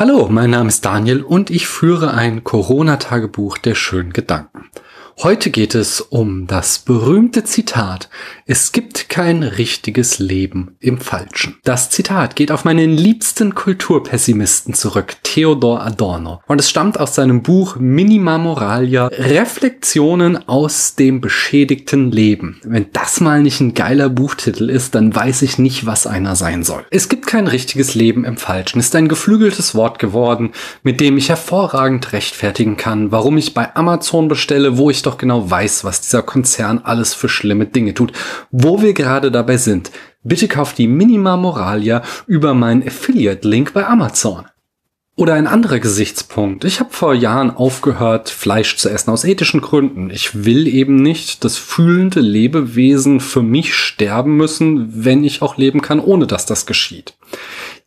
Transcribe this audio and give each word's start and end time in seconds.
Hallo, 0.00 0.28
mein 0.30 0.48
Name 0.48 0.70
ist 0.70 0.86
Daniel 0.86 1.20
und 1.20 1.50
ich 1.50 1.66
führe 1.66 2.14
ein 2.14 2.42
Corona-Tagebuch 2.42 3.58
der 3.58 3.74
schönen 3.74 4.14
Gedanken. 4.14 4.70
Heute 5.18 5.50
geht 5.50 5.74
es 5.74 6.00
um 6.00 6.46
das 6.46 6.78
berühmte 6.78 7.44
Zitat, 7.44 8.08
es 8.46 8.72
gibt 8.72 9.08
kein 9.08 9.42
richtiges 9.42 10.18
Leben 10.18 10.76
im 10.80 10.98
Falschen. 10.98 11.58
Das 11.62 11.90
Zitat 11.90 12.36
geht 12.36 12.50
auf 12.50 12.64
meinen 12.64 12.96
liebsten 12.96 13.54
Kulturpessimisten 13.54 14.72
zurück, 14.72 15.16
Theodor 15.22 15.82
Adorno. 15.82 16.40
Und 16.46 16.58
es 16.58 16.70
stammt 16.70 16.98
aus 16.98 17.14
seinem 17.14 17.42
Buch 17.42 17.76
Minima 17.76 18.38
Moralia, 18.38 19.06
Reflexionen 19.08 20.48
aus 20.48 20.94
dem 20.94 21.20
beschädigten 21.20 22.10
Leben. 22.10 22.60
Wenn 22.64 22.86
das 22.92 23.20
mal 23.20 23.42
nicht 23.42 23.60
ein 23.60 23.74
geiler 23.74 24.08
Buchtitel 24.08 24.70
ist, 24.70 24.94
dann 24.94 25.14
weiß 25.14 25.42
ich 25.42 25.58
nicht, 25.58 25.84
was 25.86 26.06
einer 26.06 26.34
sein 26.34 26.64
soll. 26.64 26.86
Es 26.90 27.08
gibt 27.08 27.26
kein 27.26 27.46
richtiges 27.46 27.94
Leben 27.94 28.24
im 28.24 28.38
Falschen, 28.38 28.80
ist 28.80 28.96
ein 28.96 29.08
geflügeltes 29.08 29.74
Wort 29.74 29.98
geworden, 29.98 30.52
mit 30.82 31.00
dem 31.00 31.18
ich 31.18 31.28
hervorragend 31.28 32.12
rechtfertigen 32.12 32.78
kann, 32.78 33.12
warum 33.12 33.36
ich 33.36 33.52
bei 33.54 33.76
Amazon 33.76 34.28
bestelle, 34.28 34.78
wo 34.78 34.88
ich 34.90 34.99
doch 35.02 35.18
genau 35.18 35.50
weiß, 35.50 35.84
was 35.84 36.00
dieser 36.00 36.22
Konzern 36.22 36.80
alles 36.82 37.14
für 37.14 37.28
schlimme 37.28 37.66
Dinge 37.66 37.94
tut. 37.94 38.12
Wo 38.50 38.82
wir 38.82 38.94
gerade 38.94 39.30
dabei 39.30 39.56
sind, 39.56 39.90
bitte 40.22 40.48
kauft 40.48 40.78
die 40.78 40.86
Minima 40.86 41.36
Moralia 41.36 42.02
über 42.26 42.54
meinen 42.54 42.86
Affiliate-Link 42.86 43.72
bei 43.72 43.86
Amazon. 43.86 44.46
Oder 45.16 45.34
ein 45.34 45.46
anderer 45.46 45.80
Gesichtspunkt. 45.80 46.64
Ich 46.64 46.80
habe 46.80 46.94
vor 46.94 47.12
Jahren 47.12 47.50
aufgehört, 47.50 48.30
Fleisch 48.30 48.76
zu 48.78 48.88
essen 48.88 49.10
aus 49.10 49.24
ethischen 49.24 49.60
Gründen. 49.60 50.08
Ich 50.08 50.46
will 50.46 50.66
eben 50.66 50.96
nicht, 50.96 51.44
dass 51.44 51.58
fühlende 51.58 52.20
Lebewesen 52.20 53.20
für 53.20 53.42
mich 53.42 53.74
sterben 53.74 54.38
müssen, 54.38 55.04
wenn 55.04 55.22
ich 55.22 55.42
auch 55.42 55.58
leben 55.58 55.82
kann, 55.82 56.00
ohne 56.00 56.26
dass 56.26 56.46
das 56.46 56.64
geschieht. 56.64 57.14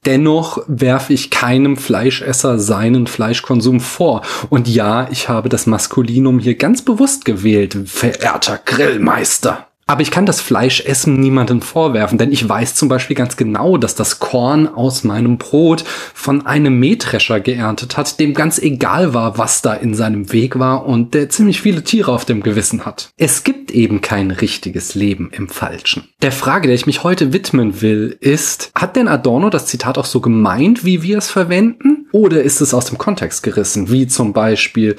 Dennoch 0.05 0.63
werfe 0.67 1.13
ich 1.13 1.29
keinem 1.29 1.77
Fleischesser 1.77 2.59
seinen 2.59 3.07
Fleischkonsum 3.07 3.79
vor. 3.79 4.21
Und 4.49 4.67
ja, 4.67 5.07
ich 5.11 5.29
habe 5.29 5.49
das 5.49 5.65
Maskulinum 5.65 6.39
hier 6.39 6.55
ganz 6.55 6.81
bewusst 6.81 7.25
gewählt, 7.25 7.77
verehrter 7.85 8.59
Grillmeister. 8.63 9.67
Aber 9.85 10.01
ich 10.01 10.11
kann 10.11 10.25
das 10.25 10.39
Fleischessen 10.39 11.19
niemandem 11.19 11.61
vorwerfen, 11.61 12.17
denn 12.17 12.31
ich 12.31 12.47
weiß 12.47 12.75
zum 12.75 12.87
Beispiel 12.87 13.15
ganz 13.15 13.35
genau, 13.35 13.77
dass 13.77 13.95
das 13.95 14.19
Korn 14.19 14.67
aus 14.67 15.03
meinem 15.03 15.37
Brot 15.37 15.83
von 16.13 16.45
einem 16.45 16.79
Mähdrescher 16.79 17.39
geerntet 17.39 17.97
hat, 17.97 18.19
dem 18.19 18.33
ganz 18.33 18.59
egal 18.59 19.13
war, 19.13 19.37
was 19.37 19.61
da 19.61 19.73
in 19.73 19.93
seinem 19.93 20.31
Weg 20.31 20.57
war 20.57 20.85
und 20.85 21.13
der 21.13 21.29
ziemlich 21.29 21.61
viele 21.61 21.83
Tiere 21.83 22.11
auf 22.11 22.25
dem 22.25 22.43
Gewissen 22.43 22.85
hat. 22.85 23.09
Es 23.17 23.43
gibt 23.43 23.71
eben 23.71 24.01
kein 24.01 24.31
richtiges 24.31 24.95
Leben 24.95 25.31
im 25.33 25.49
Falschen. 25.49 26.07
Der 26.21 26.31
Frage, 26.31 26.67
der 26.67 26.75
ich 26.75 26.85
mich 26.85 27.03
heute 27.03 27.33
widmen 27.33 27.81
will, 27.81 28.17
ist, 28.21 28.71
hat 28.75 28.95
denn 28.95 29.07
Adorno 29.07 29.49
das 29.49 29.65
Zitat 29.65 29.97
auch 29.97 30.05
so 30.05 30.21
gemeint, 30.21 30.85
wie 30.85 31.03
wir 31.03 31.17
es 31.17 31.29
verwenden? 31.29 32.07
Oder 32.13 32.43
ist 32.43 32.61
es 32.61 32.73
aus 32.73 32.85
dem 32.85 32.97
Kontext 32.97 33.43
gerissen, 33.43 33.91
wie 33.91 34.07
zum 34.07 34.33
Beispiel 34.33 34.95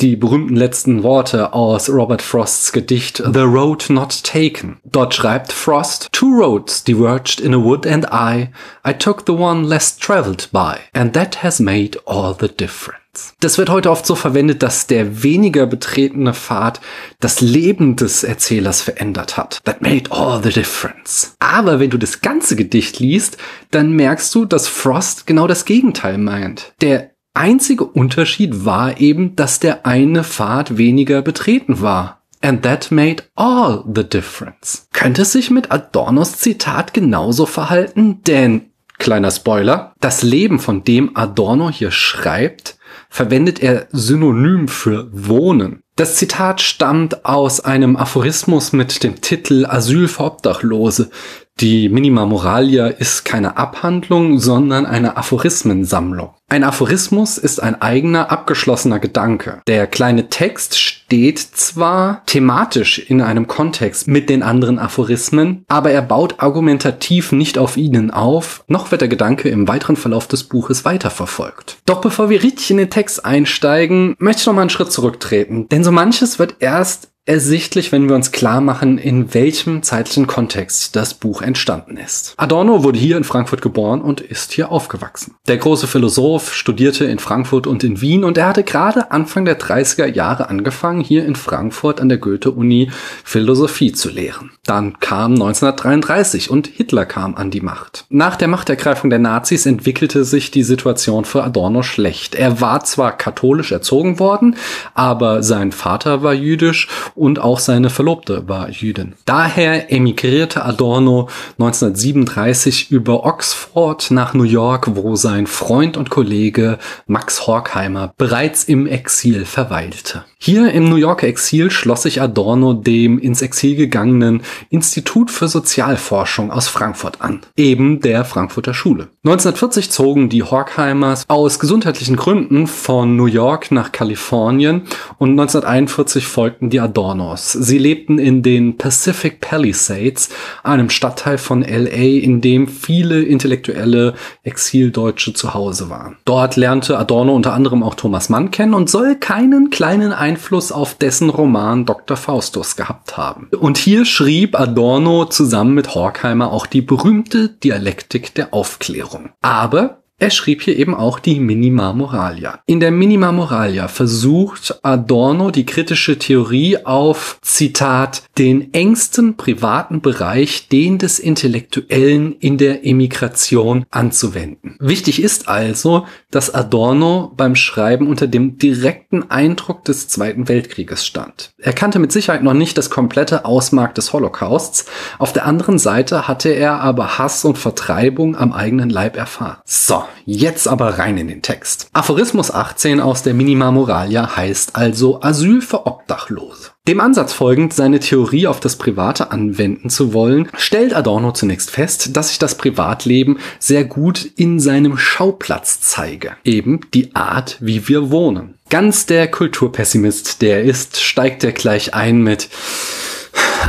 die 0.00 0.16
berühmten 0.16 0.56
letzten 0.56 1.02
Worte 1.02 1.52
aus 1.52 1.88
Robert 1.88 2.22
Frosts 2.22 2.72
Gedicht 2.72 3.22
The 3.32 3.40
Road 3.40 3.86
Not 3.88 4.24
Taken. 4.24 4.78
Dort 4.84 5.14
schreibt 5.14 5.52
Frost, 5.52 6.08
Two 6.12 6.34
roads 6.34 6.82
diverged 6.84 7.40
in 7.40 7.54
a 7.54 7.58
wood 7.58 7.86
and 7.86 8.06
I, 8.12 8.48
I 8.86 8.92
took 8.92 9.24
the 9.26 9.32
one 9.32 9.64
less 9.64 9.96
traveled 9.96 10.48
by, 10.52 10.76
and 10.92 11.14
that 11.14 11.42
has 11.42 11.60
made 11.60 11.98
all 12.06 12.34
the 12.38 12.48
difference. 12.48 13.04
Das 13.40 13.58
wird 13.58 13.70
heute 13.70 13.90
oft 13.90 14.06
so 14.06 14.14
verwendet, 14.14 14.62
dass 14.62 14.86
der 14.86 15.22
weniger 15.22 15.66
betretene 15.66 16.34
Pfad 16.34 16.80
das 17.20 17.40
Leben 17.40 17.96
des 17.96 18.24
Erzählers 18.24 18.80
verändert 18.80 19.36
hat. 19.36 19.60
That 19.64 19.82
made 19.82 20.10
all 20.10 20.42
the 20.42 20.50
difference. 20.50 21.36
Aber 21.38 21.78
wenn 21.78 21.90
du 21.90 21.98
das 21.98 22.20
ganze 22.20 22.56
Gedicht 22.56 22.98
liest, 22.98 23.38
dann 23.70 23.92
merkst 23.92 24.34
du, 24.34 24.44
dass 24.44 24.66
Frost 24.66 25.26
genau 25.26 25.46
das 25.46 25.64
Gegenteil 25.64 26.18
meint. 26.18 26.72
Der 26.80 27.13
einzige 27.34 27.84
Unterschied 27.84 28.64
war 28.64 29.00
eben, 29.00 29.36
dass 29.36 29.60
der 29.60 29.84
eine 29.86 30.24
Pfad 30.24 30.78
weniger 30.78 31.22
betreten 31.22 31.80
war. 31.80 32.22
And 32.40 32.62
that 32.62 32.90
made 32.90 33.24
all 33.36 33.84
the 33.94 34.04
difference. 34.04 34.86
Könnte 34.92 35.22
es 35.22 35.32
sich 35.32 35.50
mit 35.50 35.70
Adornos 35.70 36.38
Zitat 36.38 36.92
genauso 36.92 37.46
verhalten? 37.46 38.22
Denn, 38.26 38.70
kleiner 38.98 39.30
Spoiler, 39.30 39.94
das 40.00 40.22
Leben, 40.22 40.58
von 40.58 40.84
dem 40.84 41.16
Adorno 41.16 41.70
hier 41.70 41.90
schreibt, 41.90 42.76
verwendet 43.08 43.62
er 43.62 43.86
synonym 43.92 44.68
für 44.68 45.08
wohnen. 45.10 45.80
Das 45.96 46.16
Zitat 46.16 46.60
stammt 46.60 47.24
aus 47.24 47.60
einem 47.60 47.96
Aphorismus 47.96 48.72
mit 48.72 49.02
dem 49.04 49.20
Titel 49.20 49.64
Asyl 49.66 50.08
für 50.08 50.24
Obdachlose. 50.24 51.10
Die 51.60 51.88
Minima 51.88 52.26
Moralia 52.26 52.88
ist 52.88 53.24
keine 53.24 53.56
Abhandlung, 53.56 54.40
sondern 54.40 54.86
eine 54.86 55.16
Aphorismensammlung. 55.16 56.30
Ein 56.48 56.64
Aphorismus 56.64 57.38
ist 57.38 57.62
ein 57.62 57.80
eigener, 57.80 58.30
abgeschlossener 58.30 58.98
Gedanke. 58.98 59.62
Der 59.68 59.86
kleine 59.86 60.28
Text 60.28 60.78
steht 60.78 61.38
zwar 61.38 62.22
thematisch 62.26 62.98
in 62.98 63.20
einem 63.20 63.46
Kontext 63.46 64.08
mit 64.08 64.28
den 64.28 64.42
anderen 64.42 64.80
Aphorismen, 64.80 65.64
aber 65.68 65.90
er 65.92 66.02
baut 66.02 66.40
argumentativ 66.40 67.30
nicht 67.30 67.56
auf 67.56 67.76
ihnen 67.76 68.10
auf, 68.10 68.64
noch 68.66 68.90
wird 68.90 69.00
der 69.00 69.08
Gedanke 69.08 69.48
im 69.48 69.68
weiteren 69.68 69.96
Verlauf 69.96 70.26
des 70.26 70.44
Buches 70.44 70.84
weiterverfolgt. 70.84 71.78
Doch 71.86 72.00
bevor 72.00 72.30
wir 72.30 72.42
richtig 72.42 72.72
in 72.72 72.78
den 72.78 72.90
Text 72.90 73.24
einsteigen, 73.24 74.16
möchte 74.18 74.40
ich 74.40 74.46
noch 74.46 74.54
mal 74.54 74.62
einen 74.62 74.70
Schritt 74.70 74.92
zurücktreten, 74.92 75.68
denn 75.68 75.84
so 75.84 75.92
manches 75.92 76.38
wird 76.38 76.56
erst 76.58 77.13
ersichtlich, 77.26 77.90
wenn 77.90 78.08
wir 78.08 78.16
uns 78.16 78.32
klar 78.32 78.60
machen, 78.60 78.98
in 78.98 79.32
welchem 79.32 79.82
zeitlichen 79.82 80.26
Kontext 80.26 80.94
das 80.94 81.14
Buch 81.14 81.40
entstanden 81.40 81.96
ist. 81.96 82.34
Adorno 82.36 82.84
wurde 82.84 82.98
hier 82.98 83.16
in 83.16 83.24
Frankfurt 83.24 83.62
geboren 83.62 84.02
und 84.02 84.20
ist 84.20 84.52
hier 84.52 84.70
aufgewachsen. 84.70 85.34
Der 85.48 85.56
große 85.56 85.86
Philosoph 85.86 86.52
studierte 86.52 87.06
in 87.06 87.18
Frankfurt 87.18 87.66
und 87.66 87.82
in 87.82 88.02
Wien 88.02 88.24
und 88.24 88.36
er 88.36 88.48
hatte 88.48 88.62
gerade 88.62 89.10
Anfang 89.10 89.46
der 89.46 89.58
30er 89.58 90.06
Jahre 90.06 90.50
angefangen, 90.50 91.00
hier 91.00 91.24
in 91.24 91.34
Frankfurt 91.34 92.00
an 92.00 92.10
der 92.10 92.18
Goethe-Uni 92.18 92.90
Philosophie 93.24 93.92
zu 93.92 94.10
lehren. 94.10 94.50
Dann 94.66 94.98
kam 95.00 95.32
1933 95.32 96.50
und 96.50 96.66
Hitler 96.66 97.06
kam 97.06 97.34
an 97.36 97.50
die 97.50 97.60
Macht. 97.60 98.04
Nach 98.10 98.36
der 98.36 98.48
Machtergreifung 98.48 99.08
der 99.08 99.18
Nazis 99.18 99.64
entwickelte 99.66 100.24
sich 100.24 100.50
die 100.50 100.62
Situation 100.62 101.24
für 101.24 101.42
Adorno 101.42 101.82
schlecht. 101.82 102.34
Er 102.34 102.60
war 102.60 102.84
zwar 102.84 103.16
katholisch 103.16 103.72
erzogen 103.72 104.18
worden, 104.18 104.56
aber 104.94 105.42
sein 105.42 105.72
Vater 105.72 106.22
war 106.22 106.34
jüdisch 106.34 106.88
und 107.14 107.38
auch 107.38 107.58
seine 107.58 107.90
Verlobte 107.90 108.48
war 108.48 108.70
Jüdin. 108.70 109.14
Daher 109.24 109.92
emigrierte 109.92 110.64
Adorno 110.64 111.28
1937 111.58 112.90
über 112.90 113.24
Oxford 113.24 114.10
nach 114.10 114.34
New 114.34 114.44
York, 114.44 114.96
wo 114.96 115.16
sein 115.16 115.46
Freund 115.46 115.96
und 115.96 116.10
Kollege 116.10 116.78
Max 117.06 117.46
Horkheimer 117.46 118.12
bereits 118.16 118.64
im 118.64 118.86
Exil 118.86 119.44
verweilte. 119.44 120.24
Hier 120.38 120.72
im 120.72 120.90
New 120.90 120.96
Yorker 120.96 121.26
Exil 121.26 121.70
schloss 121.70 122.02
sich 122.02 122.20
Adorno 122.20 122.74
dem 122.74 123.18
ins 123.18 123.40
Exil 123.40 123.76
gegangenen 123.76 124.42
Institut 124.68 125.30
für 125.30 125.48
Sozialforschung 125.48 126.50
aus 126.50 126.68
Frankfurt 126.68 127.22
an, 127.22 127.40
eben 127.56 128.00
der 128.00 128.26
Frankfurter 128.26 128.74
Schule. 128.74 129.08
1940 129.24 129.90
zogen 129.90 130.28
die 130.28 130.42
Horkheimers 130.42 131.24
aus 131.28 131.58
gesundheitlichen 131.58 132.16
Gründen 132.16 132.66
von 132.66 133.16
New 133.16 133.24
York 133.24 133.70
nach 133.70 133.92
Kalifornien 133.92 134.82
und 135.16 135.30
1941 135.30 136.26
folgten 136.26 136.68
die 136.68 136.80
Adornos. 137.04 137.52
Sie 137.52 137.76
lebten 137.76 138.18
in 138.18 138.42
den 138.42 138.78
Pacific 138.78 139.40
Palisades, 139.40 140.30
einem 140.62 140.88
Stadtteil 140.88 141.36
von 141.36 141.60
LA, 141.62 142.22
in 142.22 142.40
dem 142.40 142.66
viele 142.66 143.22
intellektuelle 143.22 144.14
Exildeutsche 144.42 145.34
zu 145.34 145.52
Hause 145.52 145.90
waren. 145.90 146.16
Dort 146.24 146.56
lernte 146.56 146.98
Adorno 146.98 147.34
unter 147.34 147.52
anderem 147.52 147.82
auch 147.82 147.94
Thomas 147.94 148.30
Mann 148.30 148.50
kennen 148.50 148.72
und 148.72 148.88
soll 148.88 149.16
keinen 149.16 149.68
kleinen 149.68 150.12
Einfluss 150.12 150.72
auf 150.72 150.94
dessen 150.94 151.28
Roman 151.28 151.84
Dr. 151.84 152.16
Faustus 152.16 152.74
gehabt 152.74 153.18
haben. 153.18 153.48
Und 153.58 153.76
hier 153.76 154.06
schrieb 154.06 154.58
Adorno 154.58 155.26
zusammen 155.26 155.74
mit 155.74 155.94
Horkheimer 155.94 156.52
auch 156.52 156.64
die 156.66 156.82
berühmte 156.82 157.50
Dialektik 157.50 158.34
der 158.34 158.54
Aufklärung. 158.54 159.30
Aber 159.42 160.03
er 160.18 160.30
schrieb 160.30 160.62
hier 160.62 160.76
eben 160.76 160.94
auch 160.94 161.18
die 161.18 161.40
Minima 161.40 161.92
Moralia. 161.92 162.60
In 162.66 162.80
der 162.80 162.92
Minima 162.92 163.32
Moralia 163.32 163.88
versucht 163.88 164.78
Adorno 164.82 165.50
die 165.50 165.66
kritische 165.66 166.18
Theorie 166.18 166.78
auf, 166.84 167.38
Zitat, 167.42 168.22
den 168.38 168.72
engsten 168.72 169.36
privaten 169.36 170.00
Bereich, 170.00 170.68
den 170.68 170.98
des 170.98 171.18
Intellektuellen 171.18 172.36
in 172.38 172.58
der 172.58 172.86
Emigration 172.86 173.84
anzuwenden. 173.90 174.76
Wichtig 174.78 175.20
ist 175.20 175.48
also, 175.48 176.06
dass 176.30 176.54
Adorno 176.54 177.32
beim 177.36 177.56
Schreiben 177.56 178.06
unter 178.06 178.26
dem 178.26 178.56
direkten 178.56 179.30
Eindruck 179.30 179.84
des 179.84 180.08
Zweiten 180.08 180.48
Weltkrieges 180.48 181.04
stand. 181.04 181.52
Er 181.58 181.72
kannte 181.72 181.98
mit 181.98 182.12
Sicherheit 182.12 182.42
noch 182.42 182.54
nicht 182.54 182.78
das 182.78 182.88
komplette 182.88 183.44
Ausmark 183.44 183.94
des 183.94 184.12
Holocausts. 184.12 184.86
Auf 185.18 185.32
der 185.32 185.44
anderen 185.44 185.78
Seite 185.78 186.28
hatte 186.28 186.50
er 186.50 186.80
aber 186.80 187.18
Hass 187.18 187.44
und 187.44 187.58
Vertreibung 187.58 188.36
am 188.36 188.52
eigenen 188.52 188.90
Leib 188.90 189.16
erfahren. 189.16 189.58
So, 189.64 190.03
Jetzt 190.24 190.68
aber 190.68 190.98
rein 190.98 191.18
in 191.18 191.28
den 191.28 191.42
Text. 191.42 191.88
Aphorismus 191.92 192.50
18 192.50 193.00
aus 193.00 193.22
der 193.22 193.34
Minima 193.34 193.70
Moralia 193.70 194.36
heißt 194.36 194.76
also 194.76 195.22
Asyl 195.22 195.60
für 195.60 195.86
Obdachlose. 195.86 196.70
Dem 196.86 197.00
Ansatz 197.00 197.32
folgend, 197.32 197.72
seine 197.72 197.98
Theorie 197.98 198.46
auf 198.46 198.60
das 198.60 198.76
Private 198.76 199.30
anwenden 199.30 199.88
zu 199.88 200.12
wollen, 200.12 200.50
stellt 200.56 200.94
Adorno 200.94 201.32
zunächst 201.32 201.70
fest, 201.70 202.14
dass 202.14 202.28
sich 202.28 202.38
das 202.38 202.56
Privatleben 202.56 203.38
sehr 203.58 203.84
gut 203.84 204.24
in 204.36 204.60
seinem 204.60 204.98
Schauplatz 204.98 205.80
zeige. 205.80 206.32
Eben 206.44 206.80
die 206.92 207.14
Art, 207.14 207.56
wie 207.60 207.88
wir 207.88 208.10
wohnen. 208.10 208.58
Ganz 208.68 209.06
der 209.06 209.30
Kulturpessimist, 209.30 210.42
der 210.42 210.62
ist, 210.64 211.00
steigt 211.00 211.42
er 211.42 211.52
gleich 211.52 211.94
ein 211.94 212.22
mit, 212.22 212.50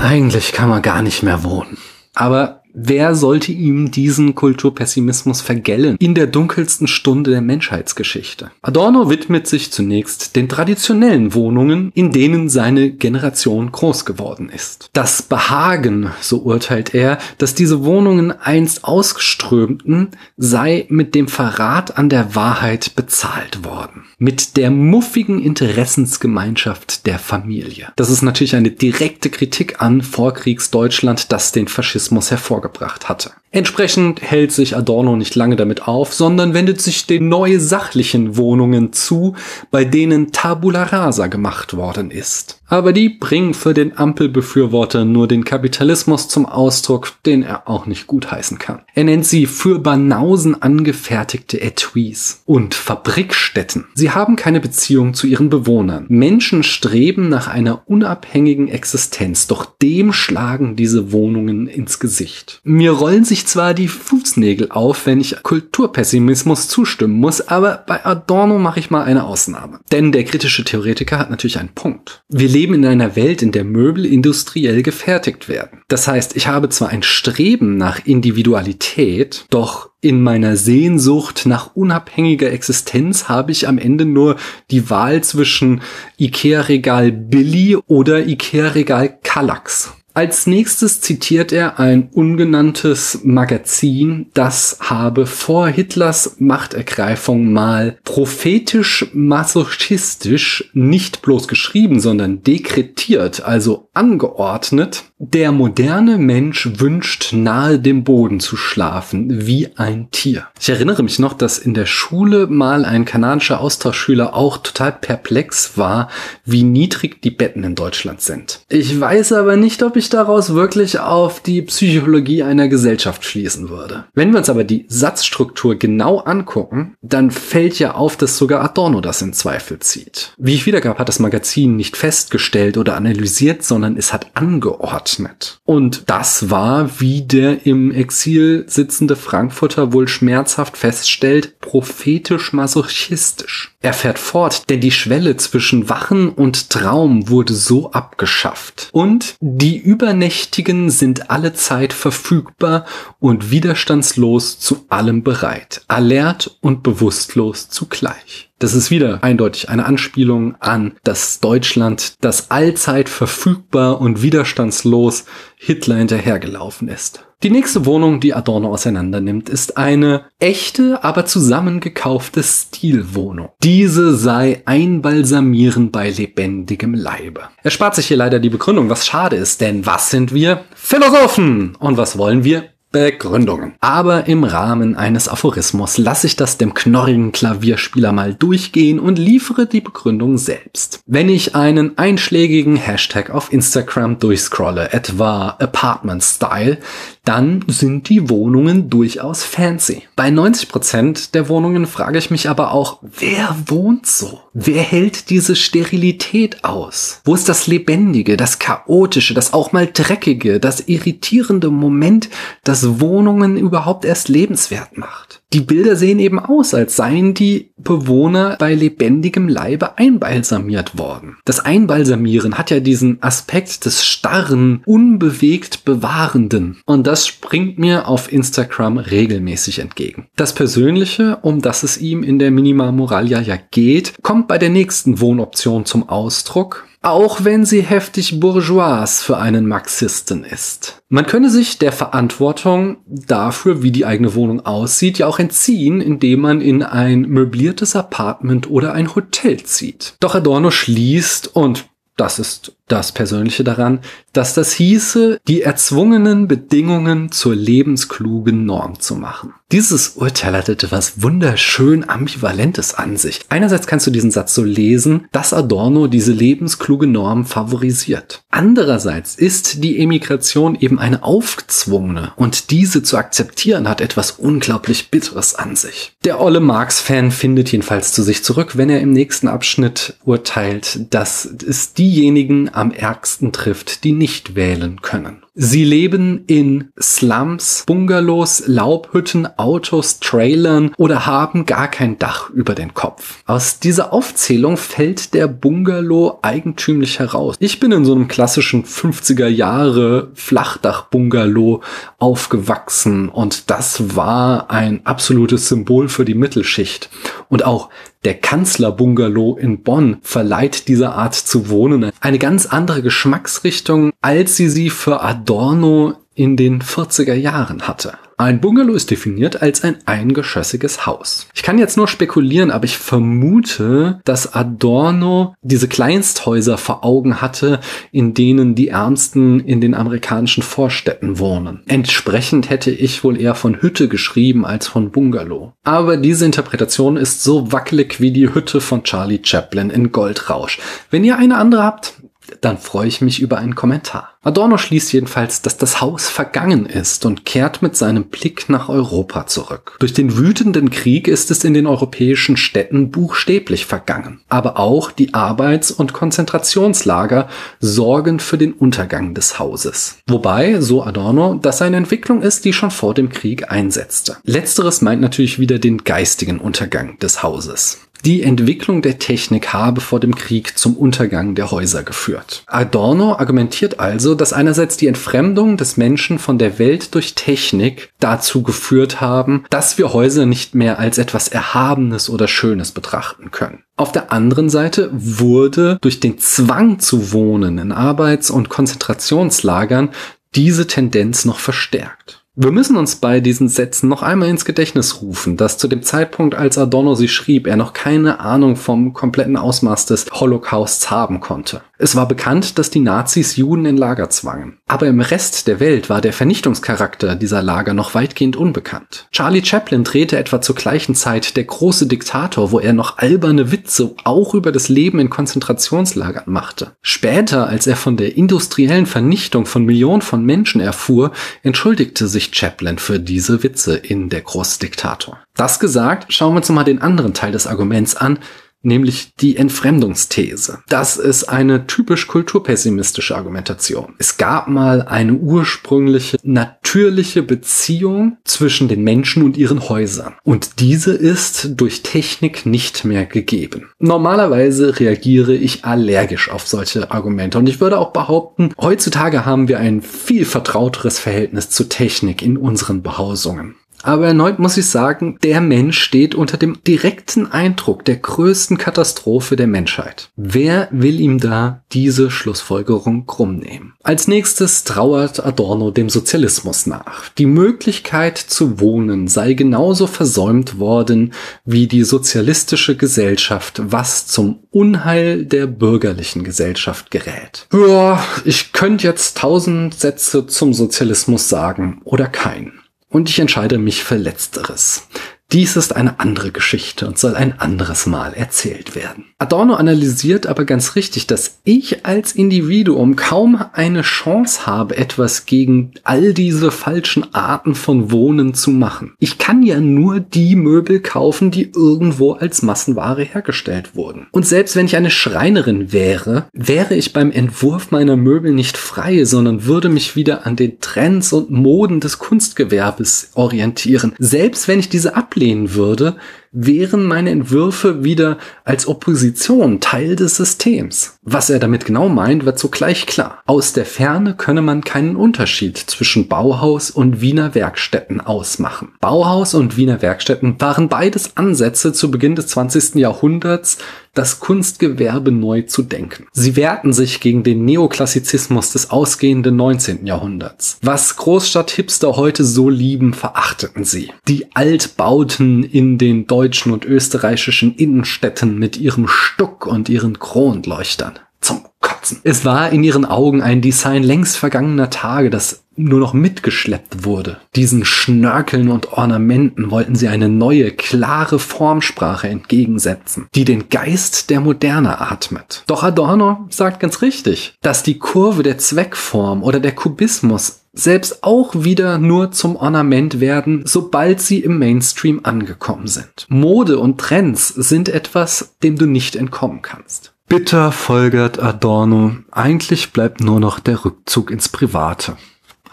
eigentlich 0.02 0.52
kann 0.52 0.68
man 0.68 0.82
gar 0.82 1.02
nicht 1.02 1.24
mehr 1.24 1.44
wohnen. 1.44 1.78
Aber 2.14 2.64
Wer 2.77 3.16
sollte 3.16 3.54
ihm 3.54 3.89
diesen 3.89 4.36
Kulturpessimismus 4.36 5.39
vergällen 5.39 5.95
in 5.98 6.13
der 6.13 6.27
dunkelsten 6.27 6.88
Stunde 6.88 7.31
der 7.31 7.39
Menschheitsgeschichte? 7.39 8.51
Adorno 8.62 9.10
widmet 9.10 9.48
sich 9.48 9.72
zunächst 9.72 10.36
den 10.36 10.50
traditionellen 10.50 11.33
Wohnungen, 11.33 11.94
in 11.95 12.12
denen 12.12 12.50
seine 12.50 12.92
Generation 12.92 13.72
groß 13.72 14.04
geworden 14.04 14.50
ist. 14.50 14.89
Das 14.92 15.22
Behagen, 15.22 16.10
so 16.19 16.39
urteilt 16.39 16.94
er, 16.94 17.18
dass 17.38 17.56
diese 17.56 17.86
Wohnungen 17.86 18.33
einst 18.33 18.83
ausgeströmten, 18.83 20.10
sei 20.36 20.86
mit 20.89 21.16
dem 21.16 21.30
Verrat 21.30 21.98
an 21.98 22.10
der 22.10 22.36
Wahrheit 22.36 22.95
bezahlt 22.98 23.63
worden. 23.63 24.04
Mit 24.18 24.57
der 24.57 24.69
muffigen 24.69 25.39
Interessensgemeinschaft 25.42 27.06
der 27.06 27.19
Familie. 27.19 27.94
Das 27.95 28.10
ist 28.10 28.22
natürlich 28.22 28.57
eine 28.57 28.72
direkte 28.72 29.30
Kritik 29.30 29.81
an 29.81 30.01
Vorkriegsdeutschland, 30.01 31.31
das 31.31 31.54
den 31.54 31.69
Faschismus 31.69 32.31
hervorgebracht 32.31 32.64
hervorgebracht 32.65 33.09
hatte. 33.09 33.31
Entsprechend 33.56 34.22
hält 34.22 34.52
sich 34.52 34.75
Adorno 34.75 35.16
nicht 35.16 35.34
lange 35.34 35.56
damit 35.56 35.88
auf, 35.88 36.13
sondern 36.13 36.54
wendet 36.54 36.81
sich 36.81 37.06
den 37.06 37.30
neu 37.30 37.57
sachlichen 37.57 38.36
Wohnungen 38.36 38.92
zu, 38.92 39.36
bei 39.72 39.86
denen 39.86 40.34
Tabula 40.34 40.84
rasa 40.84 41.28
gemacht 41.28 41.78
worden 41.78 42.12
ist. 42.12 42.60
Aber 42.68 42.94
die 42.94 43.10
bringen 43.10 43.54
für 43.54 43.74
den 43.74 43.98
Ampelbefürworter 43.98 45.06
nur 45.06 45.28
den 45.28 45.46
Kapitalismus 45.46 46.28
zum 46.28 46.48
Ausdruck, 46.48 47.13
den 47.25 47.44
er 47.44 47.69
auch 47.69 47.86
nicht 47.86 48.07
gutheißen 48.07 48.57
kann. 48.57 48.81
Er 48.96 49.04
nennt 49.04 49.25
sie 49.25 49.46
für 49.46 49.80
Banausen 49.80 50.62
angefertigte 50.62 51.62
Etuis 51.62 52.42
und 52.46 52.74
Fabrikstätten. 52.74 53.86
Sie 53.94 54.12
haben 54.12 54.36
keine 54.36 54.60
Beziehung 54.60 55.13
zu 55.13 55.28
ihren 55.28 55.50
Bewohnern. 55.50 56.08
Menschen 56.10 56.63
streben 56.63 57.30
nach 57.30 57.48
einer 57.48 57.84
unabhängigen 57.86 58.68
Existenz, 58.68 59.46
doch 59.46 59.66
dem 59.66 60.12
schlagen 60.12 60.75
diese 60.75 61.12
Wohnungen 61.12 61.68
ins 61.68 62.00
Gesicht. 62.00 62.62
Mir 62.63 62.92
rollen 62.92 63.25
sich 63.25 63.44
zwar 63.47 63.74
die 63.74 63.88
Fußnägel 63.88 64.71
auf, 64.71 65.06
wenn 65.06 65.21
ich 65.21 65.42
Kulturpessimismus 65.44 66.68
zustimmen 66.68 67.19
muss, 67.19 67.42
aber 67.42 67.83
bei 67.88 68.06
Adorno 68.06 68.59
mache 68.59 68.80
ich 68.80 68.89
mal 68.89 69.03
eine 69.03 69.25
Ausnahme. 69.25 69.80
Denn 69.92 70.12
der 70.12 70.24
kritische 70.24 70.63
Theoretiker 70.63 71.19
hat 71.19 71.30
natürlich 71.30 71.59
einen 71.59 71.74
Punkt. 71.75 72.24
Wir 72.30 72.50
leben 72.50 72.74
in 72.74 72.86
einer 72.86 73.15
Welt, 73.15 73.42
in 73.42 73.51
der 73.51 73.63
Möbel 73.63 74.06
industriell 74.06 74.83
gefertigt 74.83 75.47
werden. 75.50 75.81
Das 75.88 76.07
heißt, 76.07 76.36
ich 76.36 76.47
habe 76.47 76.69
zwar 76.69 76.89
ein 76.89 77.03
Streben 77.03 77.77
nach 77.77 78.06
Individualität, 78.06 79.45
doch 79.50 79.89
in 80.01 80.21
meiner 80.21 80.56
Sehnsucht 80.56 81.48
nach 81.48 81.75
unabhängiger 81.75 82.51
Existenz 82.51 83.27
habe 83.27 83.51
ich 83.51 83.68
am 83.68 83.80
Ende 83.80 84.06
nur 84.06 84.36
die 84.69 84.89
Wahl 84.91 85.24
zwischen 85.24 85.81
Ikea-Regal 86.19 87.12
Billy 87.12 87.75
oder 87.88 88.27
Ikea-Regal 88.27 89.18
Kallax. 89.24 89.94
Als 90.17 90.47
nächstes 90.47 91.01
zitiert 91.01 91.51
er 91.51 91.77
ein 91.77 92.07
ungenanntes 92.13 93.19
Magazin, 93.25 94.27
das 94.33 94.77
habe 94.79 95.25
vor 95.25 95.67
Hitlers 95.67 96.38
Machtergreifung 96.39 97.51
mal 97.51 97.97
prophetisch 98.06 99.07
masochistisch 99.12 100.69
nicht 100.73 101.21
bloß 101.21 101.50
geschrieben, 101.50 102.00
sondern 102.00 102.44
dekretiert, 102.44 103.44
also 103.44 103.85
angeordnet, 103.95 105.03
der 105.18 105.51
moderne 105.51 106.18
Mensch 106.18 106.69
wünscht 106.80 107.31
nahe 107.31 107.80
dem 107.80 108.03
Boden 108.03 108.39
zu 108.39 108.57
schlafen, 108.57 109.47
wie 109.47 109.69
ein 109.77 110.09
Tier. 110.12 110.47
Ich 110.59 110.69
erinnere 110.69 111.03
mich 111.03 111.19
noch, 111.19 111.33
dass 111.33 111.57
in 111.57 111.74
der 111.74 111.86
Schule 111.86 112.47
mal 112.47 112.83
ein 112.86 113.06
kanadischer 113.06 113.62
Austauschschüler 113.62 114.36
auch 114.36 114.57
total 114.57 114.92
perplex 114.92 115.77
war, 115.77 116.09
wie 116.44 116.63
niedrig 116.63 117.21
die 117.21 117.31
Betten 117.31 117.63
in 117.63 117.75
Deutschland 117.75 118.21
sind. 118.21 118.62
Ich 118.68 119.00
weiß 119.00 119.31
aber 119.31 119.56
nicht, 119.56 119.83
ob 119.83 119.95
ich 119.95 120.09
daraus 120.09 120.53
wirklich 120.53 121.00
auf 121.00 121.39
die 121.39 121.62
Psychologie 121.62 122.44
einer 122.44 122.68
Gesellschaft 122.68 123.24
schließen 123.24 123.69
würde. 123.69 124.06
Wenn 124.13 124.31
wir 124.31 124.39
uns 124.39 124.50
aber 124.50 124.63
die 124.63 124.86
Satzstruktur 124.89 125.75
genau 125.75 126.19
angucken, 126.19 126.95
dann 127.01 127.31
fällt 127.31 127.80
ja 127.80 127.94
auf, 127.94 128.18
dass 128.18 128.38
sogar 128.38 128.63
Adorno 128.63 129.00
das 129.00 129.21
in 129.21 129.33
Zweifel 129.33 129.80
zieht. 129.80 130.33
Wie 130.38 130.56
ich 130.56 130.65
wiedergab, 130.65 131.00
hat 131.00 131.07
das 131.07 131.19
Magazin 131.19 131.75
nicht 131.75 131.95
festgestellt 131.95 132.77
oder 132.77 132.95
analysiert, 132.98 133.63
sondern 133.63 133.85
es 133.98 134.12
hat 134.12 134.28
angeordnet. 134.34 135.60
Und 135.66 136.10
das 136.10 136.50
war, 136.50 137.00
wie 137.00 137.22
der 137.22 137.66
im 137.66 137.92
Exil 137.92 138.66
sitzende 138.68 139.16
Frankfurter 139.16 139.94
wohl 139.94 140.08
schmerzhaft 140.08 140.78
feststellt, 140.78 141.60
prophetisch 141.60 142.54
masochistisch. 142.54 143.75
Er 143.86 143.94
fährt 143.94 144.18
fort, 144.18 144.68
denn 144.72 144.82
die 144.82 144.90
Schwelle 144.90 145.38
zwischen 145.38 145.90
Wachen 145.90 146.30
und 146.30 146.72
Traum 146.72 147.30
wurde 147.30 147.54
so 147.54 147.92
abgeschafft. 147.92 148.90
Und 148.92 149.36
die 149.42 149.78
Übernächtigen 149.78 150.90
sind 150.90 151.30
alle 151.30 151.54
Zeit 151.54 151.94
verfügbar 151.94 152.86
und 153.20 153.52
widerstandslos 153.52 154.58
zu 154.58 154.88
allem 154.90 155.22
bereit, 155.22 155.84
alert 155.88 156.58
und 156.62 156.82
bewusstlos 156.82 157.70
zugleich. 157.70 158.50
Das 158.58 158.74
ist 158.74 158.90
wieder 158.90 159.24
eindeutig 159.24 159.70
eine 159.70 159.86
Anspielung 159.86 160.56
an 160.62 160.94
das 161.04 161.40
Deutschland, 161.40 162.16
das 162.22 162.50
allzeit 162.50 163.08
verfügbar 163.08 164.02
und 164.02 164.24
widerstandslos 164.24 165.26
Hitler 165.58 165.98
hinterhergelaufen 165.98 166.88
ist. 166.88 167.24
Die 167.45 167.51
nächste 167.51 167.86
Wohnung, 167.86 168.21
die 168.21 168.33
Adorno 168.33 168.71
auseinandernimmt, 168.74 169.50
ist 169.50 169.77
eine 169.77 170.25
echte, 170.39 171.03
aber 171.03 171.27
zusammengekaufte 171.27 172.42
Stilwohnung. 172.42 173.50
Diese 173.62 174.15
sei 174.15 174.63
einbalsamieren 174.65 175.92
bei 175.92 176.09
lebendigem 176.09 176.95
Leibe. 176.95 177.42
Er 177.62 177.69
spart 177.69 177.94
sich 177.94 178.07
hier 178.07 178.18
leider 178.18 178.39
die 178.39 178.50
Begründung, 178.50 178.89
was 178.89 179.06
schade 179.06 179.36
ist, 179.36 179.62
denn 179.62 179.86
was 179.86 180.09
sind 180.09 180.33
wir? 180.33 180.65
Philosophen! 180.74 181.75
Und 181.80 181.97
was 181.97 182.18
wollen 182.18 182.44
wir? 182.44 182.63
Begründungen. 182.95 183.74
Aber 183.81 184.27
im 184.27 184.45
Rahmen 184.45 184.95
eines 184.95 185.27
Aphorismus 185.27 185.97
lasse 185.97 186.27
ich 186.27 186.38
das 186.38 186.57
dem 186.57 186.74
knorrigen 186.74 187.33
Klavierspieler 187.33 188.13
mal 188.13 188.33
durchgehen 188.33 189.01
und 189.01 189.19
liefere 189.19 189.65
die 189.65 189.81
Begründung 189.81 190.38
selbst. 190.38 191.01
Wenn 191.06 191.27
ich 191.27 191.56
einen 191.56 191.97
einschlägigen 191.97 192.77
Hashtag 192.77 193.31
auf 193.31 193.51
Instagram 193.51 194.19
durchscrolle, 194.19 194.94
etwa 194.94 195.50
Apartment 195.59 196.24
Style, 196.24 196.77
dann 197.25 197.65
sind 197.68 198.07
die 198.07 198.30
Wohnungen 198.30 198.89
durchaus 198.89 199.44
fancy. 199.44 200.03
Bei 200.15 200.30
90 200.30 200.69
Prozent 200.69 201.36
der 201.36 201.50
Wohnungen 201.50 201.88
frage 201.88 202.18
ich 202.19 202.31
mich 202.31 202.48
aber 202.48 202.71
auch, 202.71 203.00
wer 203.01 203.57
wohnt 203.65 204.06
so? 204.06 204.39
Wer 204.53 204.84
hält 204.84 205.29
diese 205.31 205.55
Sterilität 205.55 206.63
aus? 206.63 207.20
Wo 207.25 207.36
ist 207.36 207.50
das 207.50 207.67
Lebendige, 207.67 208.38
das 208.38 208.60
Chaotische, 208.60 209.34
das 209.34 209.51
auch 209.51 209.74
mal 209.74 209.89
Dreckige, 209.91 210.62
das 210.62 210.88
irritierende 210.88 211.72
Moment, 211.72 212.29
das 212.63 212.85
Wohnungen 213.00 213.58
überhaupt 213.58 214.06
erst 214.06 214.30
lebenswert 214.30 214.98
macht? 214.98 215.44
Die 215.55 215.62
Bilder 215.62 215.95
sehen 215.95 216.19
eben 216.19 216.38
aus, 216.38 216.74
als 216.74 216.97
seien 216.97 217.33
die 217.33 217.71
Bewohner 217.77 218.57
bei 218.59 218.75
lebendigem 218.75 219.47
Leibe 219.47 219.97
einbalsamiert 219.97 220.97
worden. 220.97 221.38
Das 221.45 221.62
Einbalsamieren 221.62 222.57
hat 222.57 222.71
ja 222.71 222.81
diesen 222.81 223.24
Aspekt 223.24 223.85
des 223.85 224.03
starren, 224.03 224.83
unbewegt 224.85 225.85
Bewahrenden. 225.85 226.81
Und 226.85 227.07
das 227.07 227.25
springt 227.25 227.79
mir 227.79 228.09
auf 228.09 228.33
Instagram 228.33 228.97
regelmäßig 228.97 229.79
entgegen. 229.79 230.27
Das 230.35 230.53
Persönliche, 230.53 231.38
um 231.41 231.62
das 231.62 231.83
es 231.83 232.00
ihm 232.00 232.21
in 232.21 232.38
der 232.38 232.51
Minima 232.51 232.91
Moralia 232.91 233.39
ja 233.39 233.57
geht, 233.71 234.12
kommt 234.24 234.50
bei 234.50 234.57
der 234.57 234.69
nächsten 234.69 235.21
Wohnoption 235.21 235.85
zum 235.85 236.09
Ausdruck 236.09 236.85
auch 237.05 237.43
wenn 237.43 237.65
sie 237.65 237.81
heftig 237.81 238.39
bourgeois 238.39 239.21
für 239.21 239.38
einen 239.38 239.67
Marxisten 239.67 240.43
ist. 240.43 241.03
Man 241.07 241.27
könne 241.27 241.51
sich 241.51 241.77
der 241.77 241.91
Verantwortung 241.91 242.97
dafür, 243.05 243.83
wie 243.83 243.91
die 243.91 244.07
eigene 244.07 244.33
Wohnung 244.33 244.65
aussieht, 244.65 245.19
ja 245.19 245.27
auch 245.27 245.38
entziehen, 245.46 246.02
indem 246.02 246.42
man 246.42 246.62
in 246.62 246.82
ein 246.82 247.22
möbliertes 247.22 247.96
Apartment 247.96 248.70
oder 248.70 248.94
ein 248.94 249.14
Hotel 249.16 249.62
zieht. 249.64 250.16
Doch 250.20 250.34
Adorno 250.34 250.72
schließt, 250.72 251.56
und 251.56 251.86
das 252.18 252.40
ist 252.40 252.75
das 252.88 253.12
Persönliche 253.12 253.63
daran, 253.63 254.00
dass 254.34 254.54
das 254.54 254.74
hieße, 254.74 255.39
die 255.48 255.62
erzwungenen 255.62 256.48
Bedingungen 256.48 257.32
zur 257.32 257.56
lebensklugen 257.56 258.65
Norm 258.65 259.00
zu 259.00 259.15
machen. 259.15 259.54
Dieses 259.72 260.10
Urteil 260.10 260.54
hat 260.56 260.70
etwas 260.70 261.24
wunderschön 261.24 262.08
Ambivalentes 262.08 262.94
an 262.94 263.18
sich. 263.18 263.42
Einerseits 263.50 263.88
kannst 263.88 264.06
du 264.06 264.12
diesen 264.12 264.30
Satz 264.30 264.54
so 264.54 264.63
lesen, 264.63 265.27
dass 265.32 265.54
Adorno 265.54 266.06
diese 266.06 266.34
lebenskluge 266.34 267.08
Norm 267.08 267.46
favorisiert. 267.46 268.44
Andererseits 268.51 269.36
ist 269.36 269.84
die 269.84 270.00
Emigration 270.00 270.75
eben 270.80 271.00
eine 271.00 271.24
aufgezwungene 271.24 272.34
und 272.36 272.70
diese 272.70 273.01
zu 273.01 273.18
akzeptieren 273.18 273.89
hat 273.89 274.01
etwas 274.01 274.32
unglaublich 274.32 275.10
Bitteres 275.10 275.56
an 275.56 275.75
sich. 275.75 276.13
Der 276.24 276.39
olle 276.39 276.60
Marx-Fan 276.60 277.32
findet 277.32 277.72
jedenfalls 277.72 278.13
zu 278.13 278.22
sich 278.22 278.44
zurück, 278.44 278.77
wenn 278.77 278.92
er 278.92 279.01
im 279.01 279.12
nächsten 279.12 279.48
Abschnitt 279.48 280.18
urteilt, 280.25 281.12
dass 281.13 281.46
es 281.46 281.94
diejenigen 281.94 282.70
am 282.75 282.91
ärgsten 282.91 283.51
trifft, 283.51 284.03
die 284.03 284.12
nicht 284.12 284.55
wählen 284.55 285.01
können. 285.01 285.45
Sie 285.57 285.85
leben 285.85 286.43
in 286.47 286.89
Slums, 287.01 287.85
Bungalows, 287.88 288.63
Laubhütten, 288.67 289.47
Autos, 289.57 290.19
Trailern 290.19 290.91
oder 290.97 291.25
haben 291.25 291.65
gar 291.65 291.88
kein 291.88 292.19
Dach 292.19 292.50
über 292.50 292.75
den 292.75 292.93
Kopf. 292.93 293.41
Aus 293.45 293.79
dieser 293.79 294.12
Aufzählung 294.12 294.75
fällt 294.75 295.33
der 295.33 295.47
Bungalow 295.47 296.39
eigentümlich 296.41 297.19
heraus. 297.19 297.55
Ich 297.59 297.79
bin 297.79 297.93
in 297.93 298.03
so 298.03 298.13
einem 298.13 298.27
klassischen 298.27 298.83
50er 298.83 299.47
Jahre 299.47 300.31
Flachdach-Bungalow 300.33 301.79
aufgewachsen 302.17 303.29
und 303.29 303.69
das 303.69 304.17
war 304.17 304.69
ein 304.69 305.05
absolutes 305.05 305.69
Symbol 305.69 306.09
für 306.09 306.25
die 306.25 306.35
Mittelschicht. 306.35 307.09
Und 307.47 307.63
auch 307.63 307.89
der 308.25 308.33
Kanzlerbungalow 308.33 309.55
in 309.55 309.83
Bonn 309.83 310.17
verleiht 310.24 310.88
dieser 310.88 311.13
Art 311.13 311.35
zu 311.35 311.69
wohnen 311.69 312.12
eine 312.21 312.39
ganz 312.39 312.65
andere 312.65 313.03
Geschmacksrichtung, 313.03 314.12
als 314.19 314.55
sie 314.55 314.67
sie 314.67 314.89
für 314.89 315.21
Adorno 315.46 316.16
in 316.34 316.58
den 316.58 316.82
40er 316.82 317.36
Jahren 317.36 317.88
hatte. 317.88 318.14
Ein 318.38 318.60
Bungalow 318.60 318.96
ist 318.96 319.12
definiert 319.12 319.62
als 319.62 319.84
ein 319.84 319.98
eingeschossiges 320.06 321.06
Haus. 321.06 321.48
Ich 321.54 321.62
kann 321.62 321.78
jetzt 321.78 321.98
nur 321.98 322.08
spekulieren, 322.08 322.72
aber 322.72 322.86
ich 322.86 322.98
vermute, 322.98 324.20
dass 324.25 324.56
Adorno 324.56 325.54
diese 325.62 325.88
Kleinsthäuser 325.88 326.80
vor 326.80 327.06
Augen 327.06 327.42
hatte, 327.42 327.80
in 328.12 328.34
denen 328.34 328.74
die 328.74 328.90
Ärmsten 328.90 329.60
in 329.60 329.82
den 329.82 329.94
amerikanischen 329.94 330.64
Vorstädten 330.64 331.38
wohnen. 331.38 331.84
Entsprechend 331.88 332.72
hätte 332.72 332.90
ich 332.90 333.24
wohl 333.24 333.40
eher 333.40 333.56
von 333.56 333.82
Hütte 333.82 334.08
geschrieben 334.10 334.66
als 334.66 334.88
von 334.88 335.12
Bungalow. 335.12 335.74
Aber 335.84 336.18
diese 336.18 336.44
Interpretation 336.44 337.18
ist 337.18 337.44
so 337.44 337.72
wackelig 337.72 338.20
wie 338.20 338.32
die 338.32 338.54
Hütte 338.54 338.82
von 338.82 339.04
Charlie 339.04 339.42
Chaplin 339.44 339.92
in 339.92 340.12
Goldrausch. 340.12 340.80
Wenn 341.12 341.24
ihr 341.24 341.38
eine 341.38 341.56
andere 341.56 341.84
habt, 341.84 342.16
dann 342.62 342.78
freue 342.78 343.08
ich 343.08 343.22
mich 343.22 343.42
über 343.42 343.58
einen 343.58 343.75
Kommentar. 343.75 344.36
Adorno 344.44 344.78
schließt 344.78 345.12
jedenfalls, 345.12 345.64
dass 345.64 345.78
das 345.78 346.02
Haus 346.02 346.30
vergangen 346.30 346.86
ist 346.86 347.25
und 347.25 347.46
kehrt 347.46 347.82
mit 347.82 347.96
seinem 347.96 348.25
Blick 348.25 348.70
nach 348.70 348.90
Europa 348.90 349.48
zurück. 349.48 349.98
Durch 350.00 350.14
den 350.14 350.38
wütenden 350.38 350.92
Krieg 350.92 351.28
ist 351.28 351.50
es 351.50 351.64
in 351.64 351.74
den 351.74 351.88
europäischen 351.88 352.56
Städten 352.56 353.10
buchstäblich 353.10 353.88
vergangen. 353.88 354.42
Aber 354.48 354.80
auch 354.80 355.12
die 355.12 355.34
Arbeits- 355.34 355.90
und 355.90 356.14
Konzentrationslager 356.14 357.50
sorgen 357.80 358.40
für 358.40 358.60
den 358.60 358.74
Untergang 358.74 359.34
des 359.34 359.58
Hauses. 359.58 360.18
Wobei, 360.28 360.80
so 360.80 361.04
Adorno, 361.04 361.56
das 361.56 361.82
eine 361.82 361.98
Entwicklung 361.98 362.44
ist, 362.44 362.66
die 362.66 362.74
schon 362.74 362.92
vor 362.92 363.16
dem 363.16 363.30
Krieg 363.30 363.72
einsetzte. 363.72 364.38
Letzteres 364.44 365.02
meint 365.02 365.22
natürlich 365.22 365.58
wieder 365.58 365.80
den 365.80 366.04
geistigen 366.04 366.60
Untergang 366.60 367.18
des 367.20 367.42
Hauses. 367.42 368.00
Die 368.25 368.41
Entwicklung 368.41 369.03
der 369.03 369.20
Technik 369.20 369.72
habe 369.72 370.01
vor 370.01 370.20
dem 370.20 370.34
Krieg 370.34 370.79
zum 370.79 370.98
Untergang 370.98 371.53
der 371.53 371.70
Häuser 371.70 372.01
geführt. 372.01 372.63
Adorno 372.65 373.34
argumentiert 373.34 374.00
also, 374.00 374.34
dass 374.34 374.51
einerseits 374.51 374.98
die 374.98 375.05
Entfremdung 375.05 375.77
des 375.77 375.96
Menschen 375.96 376.39
von 376.39 376.58
der 376.58 376.79
Welt 376.79 377.13
durch 377.13 377.36
Technik 377.36 378.12
dazu 378.20 378.63
geführt 378.63 379.22
haben, 379.22 379.65
dass 379.70 380.00
wir 380.00 380.12
Häuser 380.12 380.48
nicht 380.48 380.74
mehr 380.74 380.98
als 380.98 381.20
etwas 381.20 381.50
Erhabenes 381.50 382.27
oder 382.27 382.48
Schönes 382.48 382.91
betrachten 382.91 383.51
können. 383.51 383.84
Auf 383.96 384.12
der 384.12 384.32
anderen 384.32 384.70
Seite 384.70 385.12
wurde 385.13 386.00
durch 386.01 386.20
den 386.20 386.39
Zwang 386.39 386.98
zu 386.98 387.32
wohnen 387.32 387.77
in 387.77 387.91
Arbeits- 387.91 388.50
und 388.50 388.70
Konzentrationslagern 388.70 390.10
diese 390.55 390.88
Tendenz 390.88 391.46
noch 391.46 391.60
verstärkt. 391.60 392.45
Wir 392.57 392.71
müssen 392.71 392.95
uns 392.95 393.17
bei 393.17 393.41
diesen 393.41 393.67
Sätzen 393.67 394.07
noch 394.07 394.24
einmal 394.24 394.47
ins 394.47 394.63
Gedächtnis 394.63 395.21
rufen, 395.21 395.57
dass 395.57 395.77
zu 395.77 395.89
dem 395.89 396.03
Zeitpunkt, 396.03 396.55
als 396.55 396.77
Adorno 396.77 397.13
sie 397.13 397.27
schrieb, 397.27 397.67
er 397.67 397.75
noch 397.75 397.91
keine 397.91 398.39
Ahnung 398.39 398.77
vom 398.77 399.12
kompletten 399.12 399.57
Ausmaß 399.57 400.05
des 400.05 400.27
Holocausts 400.31 401.12
haben 401.12 401.41
konnte. 401.41 401.81
Es 401.97 402.15
war 402.17 402.27
bekannt, 402.27 402.77
dass 402.77 402.89
die 402.89 403.00
Nazis 403.00 403.55
Juden 403.55 403.85
in 403.85 403.95
Lager 403.95 404.29
zwangen. 404.29 404.77
Aber 404.85 405.07
im 405.07 405.21
Rest 405.21 405.67
der 405.67 405.79
Welt 405.79 406.09
war 406.09 406.19
der 406.19 406.33
Vernichtungscharakter 406.33 407.35
dieser 407.35 407.62
Lager 407.62 407.93
noch 407.93 408.15
weitgehend 408.15 408.57
unbekannt. 408.57 409.27
Charlie 409.31 409.63
Chaplin 409.63 410.03
drehte 410.03 410.38
etwa 410.38 410.59
zur 410.59 410.75
gleichen 410.75 411.15
Zeit 411.15 411.55
Der 411.55 411.63
große 411.63 412.07
Diktator, 412.07 412.71
wo 412.71 412.79
er 412.79 412.91
noch 412.91 413.17
alberne 413.17 413.71
Witze 413.71 414.13
auch 414.25 414.53
über 414.53 414.74
das 414.74 414.89
Leben 414.89 415.19
in 415.19 415.29
Konzentrationslagern 415.29 416.43
machte. 416.47 416.91
Später, 417.01 417.67
als 417.69 417.88
er 417.88 417.95
von 417.95 418.17
der 418.17 418.35
industriellen 418.35 419.05
Vernichtung 419.05 419.65
von 419.65 419.85
Millionen 419.85 420.21
von 420.21 420.43
Menschen 420.43 420.81
erfuhr, 420.81 421.31
entschuldigte 421.63 422.27
sich 422.27 422.45
Chaplin 422.54 422.98
für 422.98 423.20
diese 423.20 423.64
Witze 423.64 423.96
in 423.96 424.30
Der 424.30 424.42
große 424.42 424.80
Diktator. 424.80 425.40
Das 425.56 425.80
gesagt, 425.80 426.34
schauen 426.34 426.54
wir 426.54 426.58
uns 426.58 426.70
mal 426.70 426.84
den 426.84 427.02
anderen 427.02 427.34
Teil 427.34 427.52
des 427.52 427.68
Arguments 427.68 428.16
an, 428.16 428.40
nämlich 428.86 429.34
die 429.39 429.58
Entfremdungsthese. 429.58 430.80
Das 430.88 431.18
ist 431.18 431.46
eine 431.46 431.88
typisch 431.88 432.27
kulturpessimistische 432.27 433.36
Argumentation. 433.36 434.13
Es 434.18 434.38
gab 434.38 434.68
mal 434.68 435.01
eine 435.01 435.34
ursprüngliche 435.34 436.38
natürliche 436.44 437.44
Beziehung 437.44 438.38
zwischen 438.44 438.88
den 438.88 439.04
Menschen 439.04 439.44
und 439.44 439.58
ihren 439.58 439.89
Häusern. 439.89 440.36
Und 440.44 440.80
diese 440.80 441.13
ist 441.13 441.80
durch 441.80 442.04
Technik 442.04 442.65
nicht 442.65 443.06
mehr 443.06 443.25
gegeben. 443.25 443.92
Normalerweise 444.00 445.00
reagiere 445.00 445.54
ich 445.54 445.86
allergisch 445.86 446.50
auf 446.50 446.68
solche 446.68 447.12
Argumente 447.12 447.58
und 447.58 447.68
ich 447.68 447.82
würde 447.82 448.00
auch 448.00 448.12
behaupten, 448.12 448.74
heutzutage 448.80 449.46
haben 449.46 449.68
wir 449.68 449.80
ein 449.80 450.01
viel 450.01 450.46
vertrauteres 450.46 451.20
Verhältnis 451.20 451.70
zu 451.70 451.86
Technik 451.86 452.42
in 452.42 452.58
unseren 452.58 453.01
Behausungen. 453.01 453.75
Aber 454.04 454.28
erneut 454.28 454.60
muss 454.60 454.78
ich 454.78 454.88
sagen, 454.88 455.38
der 455.44 455.62
Mensch 455.62 456.00
steht 456.00 456.36
unter 456.36 456.58
dem 456.58 456.78
direkten 456.86 457.52
Eindruck 457.52 458.06
der 458.06 458.18
größten 458.18 458.78
Katastrophe 458.78 459.56
der 459.56 459.68
Menschheit. 459.68 460.30
Wer 460.36 460.88
will 460.92 461.20
ihm 461.20 461.40
da 461.40 461.84
diese 461.92 462.30
Schlussfolgerung 462.30 463.25
krumm 463.25 463.58
nehmen? 463.58 463.94
Als 464.04 464.28
nächstes 464.28 464.84
trauert 464.84 465.44
Adorno 465.44 465.90
dem 465.90 466.10
Sozialismus 466.10 466.86
nach. 466.86 467.30
Die 467.30 467.48
Möglichkeit 467.48 468.38
zu 468.38 468.80
wohnen 468.80 469.28
sei 469.28 469.54
genauso 469.54 470.06
versäumt 470.06 470.78
worden 470.78 471.34
wie 471.66 471.88
die 471.88 472.04
sozialistische 472.04 472.96
Gesellschaft, 472.96 473.82
was 473.84 474.28
zum 474.28 474.60
Unheil 474.70 475.46
der 475.46 475.66
bürgerlichen 475.66 476.44
Gesellschaft 476.44 477.10
gerät. 477.10 477.68
Ja, 477.74 478.24
ich 478.44 478.72
könnte 478.72 479.08
jetzt 479.08 479.38
tausend 479.38 479.96
Sätze 479.96 480.46
zum 480.46 480.74
Sozialismus 480.74 481.50
sagen 481.50 482.02
oder 482.04 482.28
keinen. 482.28 482.85
Und 483.15 483.29
ich 483.29 483.39
entscheide 483.39 483.77
mich 483.77 484.03
für 484.03 484.17
Letzteres. 484.17 485.07
Dies 485.52 485.75
ist 485.75 485.96
eine 485.96 486.20
andere 486.20 486.52
Geschichte 486.52 487.08
und 487.08 487.20
soll 487.20 487.36
ein 487.36 487.60
anderes 487.60 488.08
Mal 488.08 488.34
erzählt 488.34 488.96
werden. 488.96 489.25
Adorno 489.38 489.75
analysiert 489.75 490.48
aber 490.48 490.66
ganz 490.66 490.96
richtig, 490.96 491.28
dass 491.28 491.60
ich 491.64 492.06
als 492.06 492.34
Individuum 492.34 493.16
kaum 493.16 493.64
eine 493.74 494.02
Chance 494.02 494.66
habe, 494.66 494.98
etwas 494.98 495.46
gegen 495.46 495.92
all 496.04 496.34
diese 496.34 496.72
falschen 496.72 497.34
Arten 497.36 497.75
von 497.75 498.12
Wohnen 498.12 498.54
zu 498.54 498.72
machen. 498.72 499.14
Ich 499.20 499.38
kann 499.38 499.62
ja 499.62 499.80
nur 499.80 500.20
die 500.20 500.56
Möbel 500.56 501.00
kaufen, 501.00 501.52
die 501.52 501.72
irgendwo 501.75 502.34
als 502.34 502.64
Massenware 502.64 503.24
hergestellt 503.24 503.96
wurden. 503.96 504.28
Und 504.32 504.48
selbst 504.48 504.75
wenn 504.75 504.88
ich 504.88 504.96
eine 504.96 505.12
Schreinerin 505.12 505.94
wäre, 505.94 506.48
wäre 506.54 506.96
ich 506.96 507.14
beim 507.14 507.32
Entwurf 507.32 507.92
meiner 507.92 508.18
Möbel 508.18 508.52
nicht 508.52 508.78
frei, 508.78 509.25
sondern 509.25 509.66
würde 509.66 509.90
mich 509.90 510.16
wieder 510.16 510.46
an 510.46 510.56
den 510.56 510.80
Trends 510.80 511.32
und 511.34 511.52
Moden 511.52 512.00
des 512.00 512.18
Kunstgewerbes 512.20 513.30
orientieren. 513.36 514.16
Selbst 514.18 514.68
wenn 514.68 514.80
ich 514.80 514.90
diese 514.90 515.16
ablehnen 515.36 515.75
würde, 515.75 516.15
wären 516.55 517.03
meine 517.03 517.31
Entwürfe 517.31 518.03
wieder 518.03 518.38
als 518.63 518.88
Opposition 518.88 519.81
Teil 519.81 520.15
des 520.15 520.38
Systems. 520.38 521.19
Was 521.21 521.50
er 521.50 521.59
damit 521.59 521.85
genau 521.85 522.07
meint, 522.07 522.45
wird 522.45 522.57
sogleich 522.57 523.05
klar. 523.05 523.43
Aus 523.45 523.74
der 523.74 523.85
Ferne 523.85 524.35
könne 524.35 524.62
man 524.62 524.83
keinen 524.83 525.17
Unterschied 525.17 525.77
zwischen 525.77 526.27
Bauhaus 526.29 526.89
und 526.91 527.19
Wiener 527.19 527.53
Werkstätten 527.55 528.21
ausmachen. 528.21 528.93
Bauhaus 529.01 529.53
und 529.53 529.75
Wiener 529.75 530.01
Werkstätten 530.01 530.59
waren 530.59 530.88
beides 530.88 531.35
Ansätze 531.35 531.91
zu 531.91 532.09
Beginn 532.09 532.35
des 532.35 532.47
20. 532.47 532.95
Jahrhunderts, 532.95 533.77
das 534.13 534.39
Kunstgewerbe 534.39 535.31
neu 535.31 535.63
zu 535.63 535.83
denken. 535.83 536.27
Sie 536.31 536.55
wehrten 536.55 536.93
sich 536.93 537.19
gegen 537.19 537.43
den 537.43 537.65
Neoklassizismus 537.65 538.71
des 538.71 538.89
ausgehenden 538.89 539.57
19. 539.57 540.07
Jahrhunderts. 540.07 540.77
Was 540.81 541.17
Großstadt-Hipster 541.17 542.15
heute 542.15 542.45
so 542.45 542.69
lieben, 542.69 543.13
verachteten 543.13 543.83
sie. 543.83 544.12
Die 544.29 544.55
Altbauten 544.55 545.63
in 545.63 545.97
den 545.97 546.27
deutschen 546.27 546.45
und 546.72 546.86
österreichischen 546.86 547.75
Innenstädten 547.75 548.60
mit 548.60 548.78
ihrem 548.78 549.08
Stuck 549.08 549.66
und 549.66 549.90
ihren 549.90 550.20
Kronleuchtern. 550.20 551.20
Zum 551.42 551.64
Kopf. 551.80 551.96
Katzen. 552.06 552.20
Es 552.24 552.46
war 552.46 552.70
in 552.70 552.84
ihren 552.84 553.06
Augen 553.06 553.42
ein 553.42 553.62
Design 553.62 554.04
längst 554.04 554.38
vergangener 554.38 554.90
Tage, 554.90 555.30
das 555.30 555.64
nur 555.75 556.00
noch 556.00 556.14
mitgeschleppt 556.14 557.04
wurde. 557.04 557.38
Diesen 557.56 557.84
Schnörkeln 557.84 558.70
und 558.70 558.94
Ornamenten 558.94 559.72
wollten 559.72 559.96
sie 559.96 560.08
eine 560.08 560.30
neue, 560.30 560.72
klare 560.72 561.38
Formsprache 561.38 562.30
entgegensetzen, 562.30 563.28
die 563.36 563.44
den 563.44 563.68
Geist 563.70 564.30
der 564.30 564.40
Moderne 564.40 565.02
atmet. 565.02 565.64
Doch 565.68 565.84
Adorno 565.84 566.46
sagt 566.50 566.80
ganz 566.80 567.02
richtig, 567.02 567.56
dass 567.62 567.84
die 567.84 568.00
Kurve 568.00 568.44
der 568.44 568.58
Zweckform 568.58 569.44
oder 569.44 569.60
der 569.60 569.74
Kubismus 569.74 570.62
selbst 570.75 571.24
auch 571.24 571.55
wieder 571.55 571.98
nur 571.98 572.32
zum 572.32 572.55
Ornament 572.55 573.20
werden, 573.20 573.63
sobald 573.65 574.22
sie 574.22 574.39
im 574.39 574.60
Mainstream 574.60 575.22
angekommen 575.24 575.88
sind. 575.88 576.27
Mode 576.29 576.77
und 576.77 577.00
Trends 577.00 577.48
sind 577.48 577.89
etwas, 577.89 578.55
dem 578.62 578.77
du 578.77 578.86
nicht 578.86 579.15
entkommen 579.15 579.62
kannst. 579.62 580.13
Bitter 580.27 580.72
folgert 580.72 581.39
Adorno, 581.39 582.17
eigentlich 582.32 582.91
bleibt 582.91 583.22
nur 583.22 583.39
noch 583.39 583.60
der 583.60 583.86
Rückzug 583.86 584.32
ins 584.32 584.50
Private 584.50 585.17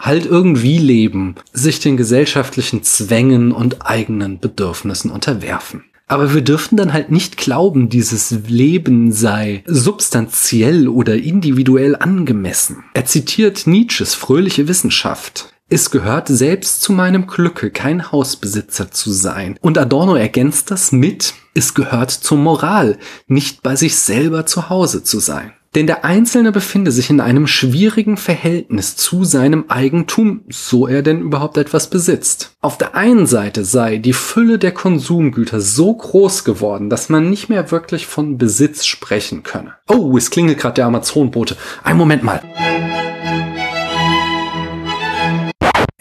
halt 0.03 0.25
irgendwie 0.25 0.79
leben, 0.79 1.35
sich 1.53 1.79
den 1.79 1.95
gesellschaftlichen 1.95 2.83
Zwängen 2.83 3.53
und 3.53 3.85
eigenen 3.85 4.39
Bedürfnissen 4.39 5.09
unterwerfen. 5.09 5.85
Aber 6.07 6.33
wir 6.33 6.41
dürfen 6.41 6.77
dann 6.77 6.93
halt 6.93 7.11
nicht 7.11 7.37
glauben, 7.37 7.89
dieses 7.89 8.31
Leben 8.47 9.11
sei 9.11 9.63
substanziell 9.65 10.87
oder 10.87 11.15
individuell 11.15 11.95
angemessen. 11.95 12.83
Er 12.93 13.05
zitiert 13.05 13.67
Nietzsches 13.67 14.13
fröhliche 14.13 14.67
Wissenschaft. 14.67 15.53
Es 15.69 15.89
gehört 15.89 16.27
selbst 16.27 16.81
zu 16.81 16.93
meinem 16.93 17.25
Glücke, 17.25 17.71
kein 17.71 18.11
Hausbesitzer 18.11 18.91
zu 18.91 19.11
sein. 19.11 19.57
Und 19.61 19.77
Adorno 19.77 20.15
ergänzt 20.15 20.69
das 20.69 20.91
mit, 20.91 21.33
es 21.55 21.73
gehört 21.73 22.11
zur 22.11 22.37
Moral, 22.37 22.99
nicht 23.27 23.63
bei 23.63 23.75
sich 23.75 23.95
selber 23.95 24.45
zu 24.45 24.69
Hause 24.69 25.03
zu 25.03 25.19
sein. 25.19 25.53
Denn 25.75 25.87
der 25.87 26.05
Einzelne 26.05 26.51
befinde 26.51 26.91
sich 26.91 27.09
in 27.09 27.19
einem 27.19 27.47
schwierigen 27.47 28.17
Verhältnis 28.17 28.95
zu 28.95 29.23
seinem 29.23 29.65
Eigentum, 29.69 30.41
so 30.49 30.87
er 30.87 31.01
denn 31.01 31.21
überhaupt 31.21 31.57
etwas 31.57 31.89
besitzt. 31.89 32.55
Auf 32.61 32.77
der 32.77 32.95
einen 32.95 33.25
Seite 33.25 33.65
sei 33.65 33.97
die 33.97 34.13
Fülle 34.13 34.59
der 34.59 34.71
Konsumgüter 34.71 35.61
so 35.61 35.93
groß 35.93 36.43
geworden, 36.43 36.89
dass 36.89 37.09
man 37.09 37.29
nicht 37.29 37.49
mehr 37.49 37.71
wirklich 37.71 38.05
von 38.05 38.37
Besitz 38.37 38.85
sprechen 38.85 39.41
könne. 39.41 39.73
Oh, 39.89 40.15
es 40.15 40.29
klingelt 40.29 40.59
gerade 40.59 40.75
der 40.75 40.85
Amazonbote. 40.85 41.57
Ein 41.83 41.97
Moment 41.97 42.23
mal. 42.23 42.41